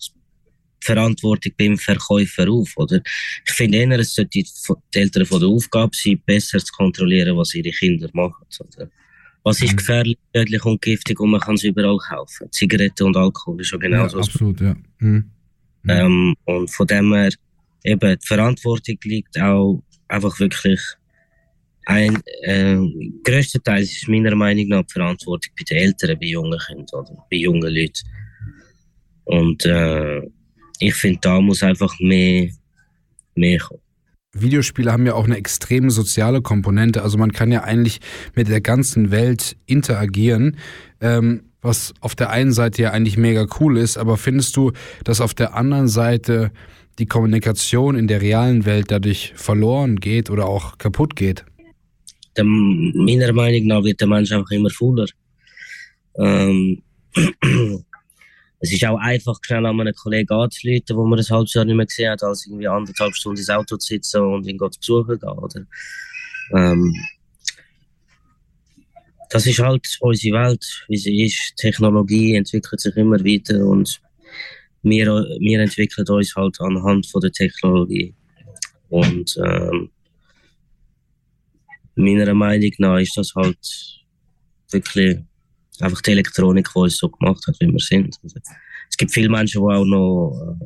die 0.82 0.86
Verantwortung 0.86 1.52
beim 1.58 1.76
Verkäufer 1.76 2.48
auf, 2.48 2.72
oder? 2.76 3.00
Ich 3.46 3.52
finde 3.52 3.78
eher, 3.78 3.98
es 3.98 4.14
sollte 4.14 4.30
die 4.30 4.46
Eltern 4.94 5.26
von 5.26 5.40
der 5.40 5.48
Aufgabe 5.48 5.94
sein, 5.94 6.22
besser 6.24 6.58
zu 6.58 6.72
kontrollieren, 6.72 7.36
was 7.36 7.54
ihre 7.54 7.70
Kinder 7.70 8.08
machen, 8.12 8.46
oder? 8.58 8.90
Was 9.42 9.62
ist 9.62 9.72
mhm. 9.72 9.76
gefährlich, 9.76 10.18
tödlich 10.34 10.64
und 10.64 10.82
giftig 10.82 11.18
und 11.18 11.30
man 11.30 11.40
kann 11.40 11.54
es 11.54 11.64
überall 11.64 11.96
kaufen. 11.96 12.50
Zigaretten 12.52 13.04
und 13.04 13.16
Alkohol 13.16 13.60
ist 13.60 13.72
ja 13.72 13.78
genau 13.78 14.06
ja, 14.06 14.18
Absolut, 14.18 14.60
ja. 14.60 14.74
Mhm. 14.98 15.30
Mhm. 15.82 15.90
Ähm, 15.90 16.34
und 16.44 16.70
von 16.70 16.86
dem 16.86 17.12
her, 17.14 17.32
eben, 17.84 18.18
die 18.18 18.26
Verantwortung 18.26 18.98
liegt 19.04 19.40
auch 19.40 19.82
einfach 20.08 20.38
wirklich 20.40 20.80
ein, 21.86 22.22
äh, 22.42 22.78
größtenteils 23.24 23.90
ist 23.90 24.08
meiner 24.08 24.34
Meinung 24.36 24.68
nach 24.68 24.84
die 24.84 24.92
Verantwortung 24.92 25.52
bei 25.58 25.64
den 25.64 25.78
Eltern, 25.78 26.18
bei 26.20 26.26
jungen 26.26 26.58
Kindern 26.58 27.00
oder 27.00 27.26
bei 27.30 27.36
jungen 27.36 27.74
Leuten. 27.74 28.08
Und 29.24 29.64
äh, 29.64 30.20
ich 30.78 30.94
finde, 30.94 31.18
da 31.22 31.40
muss 31.40 31.62
einfach 31.62 31.98
mehr, 31.98 32.50
mehr 33.34 33.58
kommen. 33.58 33.80
Videospiele 34.32 34.92
haben 34.92 35.06
ja 35.06 35.14
auch 35.14 35.24
eine 35.24 35.36
extreme 35.36 35.90
soziale 35.90 36.40
Komponente. 36.40 37.02
Also 37.02 37.18
man 37.18 37.32
kann 37.32 37.50
ja 37.50 37.64
eigentlich 37.64 38.00
mit 38.34 38.48
der 38.48 38.60
ganzen 38.60 39.10
Welt 39.10 39.56
interagieren, 39.66 40.56
ähm, 41.00 41.42
was 41.62 41.92
auf 42.00 42.14
der 42.14 42.30
einen 42.30 42.52
Seite 42.52 42.82
ja 42.82 42.90
eigentlich 42.92 43.16
mega 43.16 43.46
cool 43.58 43.76
ist. 43.76 43.98
Aber 43.98 44.16
findest 44.16 44.56
du, 44.56 44.72
dass 45.04 45.20
auf 45.20 45.34
der 45.34 45.54
anderen 45.54 45.88
Seite 45.88 46.52
die 46.98 47.06
Kommunikation 47.06 47.96
in 47.96 48.06
der 48.06 48.20
realen 48.20 48.64
Welt 48.64 48.90
dadurch 48.90 49.32
verloren 49.34 49.96
geht 49.96 50.30
oder 50.30 50.46
auch 50.46 50.78
kaputt 50.78 51.16
geht? 51.16 51.44
Der, 52.36 52.44
meiner 52.44 53.32
Meinung 53.32 53.66
nach 53.66 53.82
wird 53.82 54.00
der 54.00 54.08
Mensch 54.08 54.30
einfach 54.32 54.50
immer 54.50 54.70
fauler. 54.70 55.06
Ähm, 56.16 56.82
es 58.60 58.72
ist 58.72 58.84
auch 58.84 58.98
einfach, 58.98 59.38
schnell 59.42 59.64
an 59.64 59.80
einen 59.80 59.94
Kollegen 59.94 60.32
anzuleiten, 60.34 60.96
wo 60.96 61.06
man 61.06 61.18
ein 61.18 61.28
halbes 61.28 61.54
Jahr 61.54 61.64
nicht 61.64 61.76
mehr 61.76 61.86
gesehen 61.86 62.10
hat, 62.10 62.22
als 62.22 62.46
irgendwie 62.46 62.68
anderthalb 62.68 63.14
Stunden 63.16 63.38
ins 63.38 63.48
Auto 63.48 63.76
zu 63.78 63.94
sitzen 63.94 64.20
und 64.20 64.46
ihn 64.46 64.58
zu 64.58 64.78
besuchen 64.78 65.18
gehen. 65.18 65.30
Oder? 65.30 65.66
Ähm, 66.54 66.94
das 69.30 69.46
ist 69.46 69.60
halt 69.60 69.86
unsere 70.00 70.38
Welt, 70.38 70.84
wie 70.88 70.96
sie 70.96 71.22
ist. 71.24 71.54
Technologie 71.56 72.34
entwickelt 72.34 72.80
sich 72.80 72.96
immer 72.96 73.18
weiter 73.20 73.64
und 73.64 74.00
wir, 74.82 75.06
wir 75.06 75.60
entwickeln 75.60 76.06
uns 76.08 76.34
halt 76.36 76.60
anhand 76.60 77.06
von 77.06 77.20
der 77.22 77.32
Technologie. 77.32 78.14
Und 78.90 79.38
ähm, 79.42 79.90
meiner 81.94 82.34
Meinung 82.34 82.72
nach 82.78 82.98
ist 82.98 83.16
das 83.16 83.34
halt 83.34 84.04
wirklich 84.70 85.18
einfach 85.82 86.00
die 86.02 86.12
Elektronik, 86.12 86.68
die 86.74 86.78
uns 86.78 86.96
so 86.96 87.08
gemacht 87.08 87.44
hat, 87.46 87.56
wie 87.60 87.66
wir 87.66 87.78
sind. 87.78 88.16
Also, 88.22 88.38
es 88.88 88.96
gibt 88.96 89.12
viele 89.12 89.28
Menschen, 89.28 89.60
die 89.60 89.74
auch 89.74 89.84
noch 89.84 90.58
äh, 90.60 90.64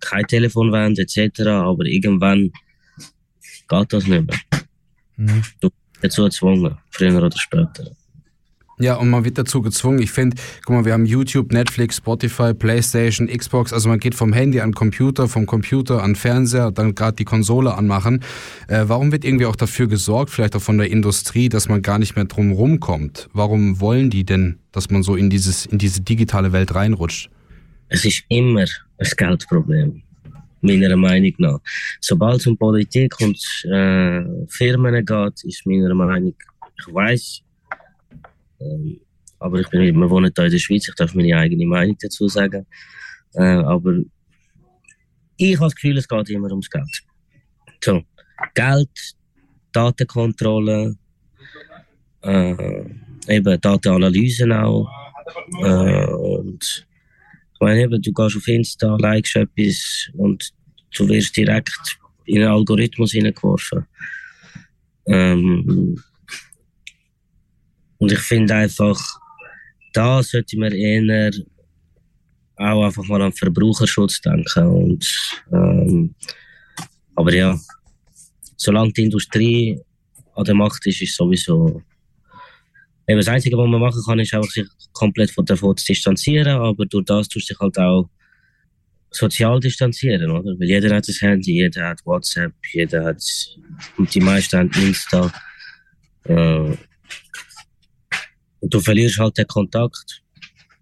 kein 0.00 0.26
Telefon 0.26 0.72
wollen, 0.72 0.96
etc., 0.96 1.40
aber 1.46 1.84
irgendwann 1.84 2.50
geht 3.68 3.92
das 3.92 4.06
nicht 4.06 4.26
mehr. 4.26 4.38
Mhm. 5.16 5.42
Du 5.60 5.70
bist 5.70 6.04
dazu 6.04 6.24
gezwungen, 6.24 6.76
früher 6.90 7.22
oder 7.22 7.38
später. 7.38 7.96
Ja, 8.82 8.96
und 8.96 9.10
man 9.10 9.24
wird 9.24 9.38
dazu 9.38 9.62
gezwungen. 9.62 10.02
Ich 10.02 10.10
finde, 10.10 10.36
guck 10.64 10.74
mal, 10.74 10.84
wir 10.84 10.92
haben 10.92 11.06
YouTube, 11.06 11.52
Netflix, 11.52 11.98
Spotify, 11.98 12.52
PlayStation, 12.52 13.28
Xbox. 13.28 13.72
Also 13.72 13.88
man 13.88 14.00
geht 14.00 14.16
vom 14.16 14.32
Handy 14.32 14.58
an 14.58 14.74
Computer, 14.74 15.28
vom 15.28 15.46
Computer 15.46 16.02
an 16.02 16.16
Fernseher, 16.16 16.72
dann 16.72 16.96
gerade 16.96 17.14
die 17.14 17.24
Konsole 17.24 17.74
anmachen. 17.74 18.24
Äh, 18.66 18.86
warum 18.88 19.12
wird 19.12 19.24
irgendwie 19.24 19.46
auch 19.46 19.54
dafür 19.54 19.86
gesorgt, 19.86 20.30
vielleicht 20.30 20.56
auch 20.56 20.62
von 20.62 20.78
der 20.78 20.90
Industrie, 20.90 21.48
dass 21.48 21.68
man 21.68 21.80
gar 21.82 22.00
nicht 22.00 22.16
mehr 22.16 22.24
drum 22.24 22.50
rumkommt? 22.50 23.28
Warum 23.32 23.78
wollen 23.78 24.10
die 24.10 24.24
denn, 24.24 24.58
dass 24.72 24.90
man 24.90 25.04
so 25.04 25.14
in 25.14 25.30
dieses 25.30 25.64
in 25.64 25.78
diese 25.78 26.00
digitale 26.00 26.52
Welt 26.52 26.74
reinrutscht? 26.74 27.30
Es 27.88 28.04
ist 28.04 28.24
immer 28.30 28.64
ein 28.98 29.10
Geldproblem 29.16 30.02
meiner 30.60 30.96
Meinung 30.96 31.34
nach. 31.38 31.60
Sobald 32.00 32.40
es 32.40 32.48
um 32.48 32.58
Politik 32.58 33.14
und 33.20 33.38
äh, 33.70 34.22
Firmen 34.48 35.06
geht, 35.06 35.44
ist 35.44 35.66
meiner 35.66 35.94
Meinung, 35.94 36.34
ich 36.76 36.92
weiß, 36.92 37.42
ähm, 38.64 39.00
aber 39.38 39.60
ich 39.60 39.68
bin, 39.68 39.80
wir 39.80 40.10
wohnen 40.10 40.32
hier 40.34 40.44
in 40.44 40.50
der 40.52 40.58
Schweiz, 40.58 40.88
ich 40.88 40.94
darf 40.94 41.14
meine 41.14 41.36
eigene 41.36 41.66
Meinung 41.66 41.96
dazu 42.00 42.28
sagen. 42.28 42.66
Äh, 43.34 43.42
aber 43.42 43.96
ich 45.36 45.56
habe 45.56 45.66
das 45.66 45.74
Gefühl, 45.74 45.98
es 45.98 46.06
geht 46.06 46.30
immer 46.30 46.50
ums 46.50 46.70
Geld. 46.70 47.02
So, 47.82 48.02
Geld, 48.54 48.90
Datenkontrolle, 49.72 50.96
äh, 52.22 52.84
eben 53.28 53.60
Datenanalysen 53.60 54.52
auch. 54.52 54.88
Äh, 55.60 56.06
und 56.06 56.86
ich 57.54 57.60
meine, 57.60 57.82
eben, 57.82 58.00
du 58.00 58.12
gehst 58.12 58.36
auf 58.36 58.48
Insta, 58.48 58.96
likest 58.96 59.36
etwas 59.36 60.08
und 60.14 60.50
du 60.96 61.08
wirst 61.08 61.36
direkt 61.36 61.98
in 62.26 62.42
einen 62.42 62.52
Algorithmus 62.52 63.12
hineingeworfen. 63.12 63.86
Ähm, 65.06 66.00
und 68.02 68.10
ich 68.10 68.18
finde 68.18 68.52
einfach, 68.56 69.00
da 69.92 70.24
sollte 70.24 70.58
man 70.58 70.72
eher 70.72 71.30
auch 72.56 72.84
einfach 72.84 73.04
mal 73.04 73.22
an 73.22 73.32
Verbraucherschutz 73.32 74.20
denken. 74.20 74.66
Und, 74.66 75.06
ähm, 75.52 76.12
aber 77.14 77.32
ja, 77.32 77.56
solange 78.56 78.92
die 78.92 79.04
Industrie 79.04 79.80
an 80.34 80.44
der 80.44 80.56
Macht 80.56 80.84
ist, 80.84 81.00
ist 81.00 81.14
sowieso. 81.14 81.80
Eben 83.06 83.18
das 83.18 83.28
Einzige, 83.28 83.56
was 83.56 83.68
man 83.68 83.80
machen 83.80 84.02
kann, 84.04 84.18
ist 84.18 84.34
einfach 84.34 84.50
sich 84.50 84.66
komplett 84.92 85.30
von 85.30 85.44
davon 85.44 85.76
zu 85.76 85.86
distanzieren, 85.86 86.56
aber 86.56 86.84
durch 86.86 87.04
das 87.04 87.28
tust 87.28 87.50
du 87.50 87.54
dich 87.54 87.60
halt 87.60 87.78
auch 87.78 88.10
sozial 89.12 89.60
distanzieren, 89.60 90.28
oder? 90.28 90.58
Weil 90.58 90.66
jeder 90.66 90.96
hat 90.96 91.06
das 91.06 91.20
Handy, 91.20 91.52
jeder 91.52 91.90
hat 91.90 92.04
WhatsApp, 92.04 92.52
jeder 92.72 93.04
hat, 93.04 93.22
und 93.96 94.12
die 94.12 94.20
meisten 94.20 94.58
haben 94.58 94.72
Insta. 94.72 95.32
Äh, 96.24 96.76
und 98.62 98.72
du 98.72 98.80
verlierst 98.80 99.18
halt 99.18 99.36
den 99.36 99.46
Kontakt 99.46 100.22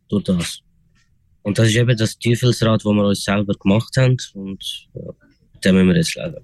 durch 0.09 0.25
das. 0.25 0.61
Und 1.43 1.59
das 1.59 1.69
ist 1.69 1.77
eben 1.77 1.97
das 1.97 2.19
Teufelsrad, 2.19 2.85
das 2.85 2.93
wir 2.93 3.05
uns 3.05 3.25
selber 3.25 3.55
gemacht 3.55 3.97
haben. 3.97 4.17
Und 4.35 4.89
ja, 4.95 5.13
dem 5.65 5.75
müssen 5.75 5.89
wir 5.89 5.97
jetzt 5.97 6.15
leben. 6.15 6.37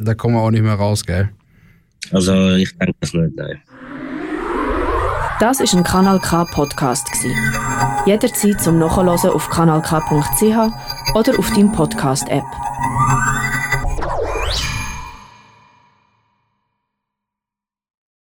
Da 0.00 0.14
kommen 0.14 0.34
wir 0.34 0.40
auch 0.40 0.50
nicht 0.50 0.62
mehr 0.62 0.74
raus, 0.74 1.04
gell? 1.04 1.30
Also, 2.10 2.54
ich 2.56 2.76
denke 2.76 2.96
das 3.00 3.14
nicht, 3.14 3.36
nein. 3.36 3.62
Das 5.38 5.60
ist 5.60 5.74
ein 5.74 5.84
Kanal 5.84 6.18
K 6.18 6.44
Podcast 6.46 7.06
Jederzeit 8.06 8.60
zum 8.60 8.78
Nachhören 8.78 9.08
auf 9.08 9.48
kanalk.ch 9.50 10.42
oder 11.14 11.38
auf 11.38 11.50
deinem 11.50 11.72
Podcast 11.72 12.26
App. 12.28 12.44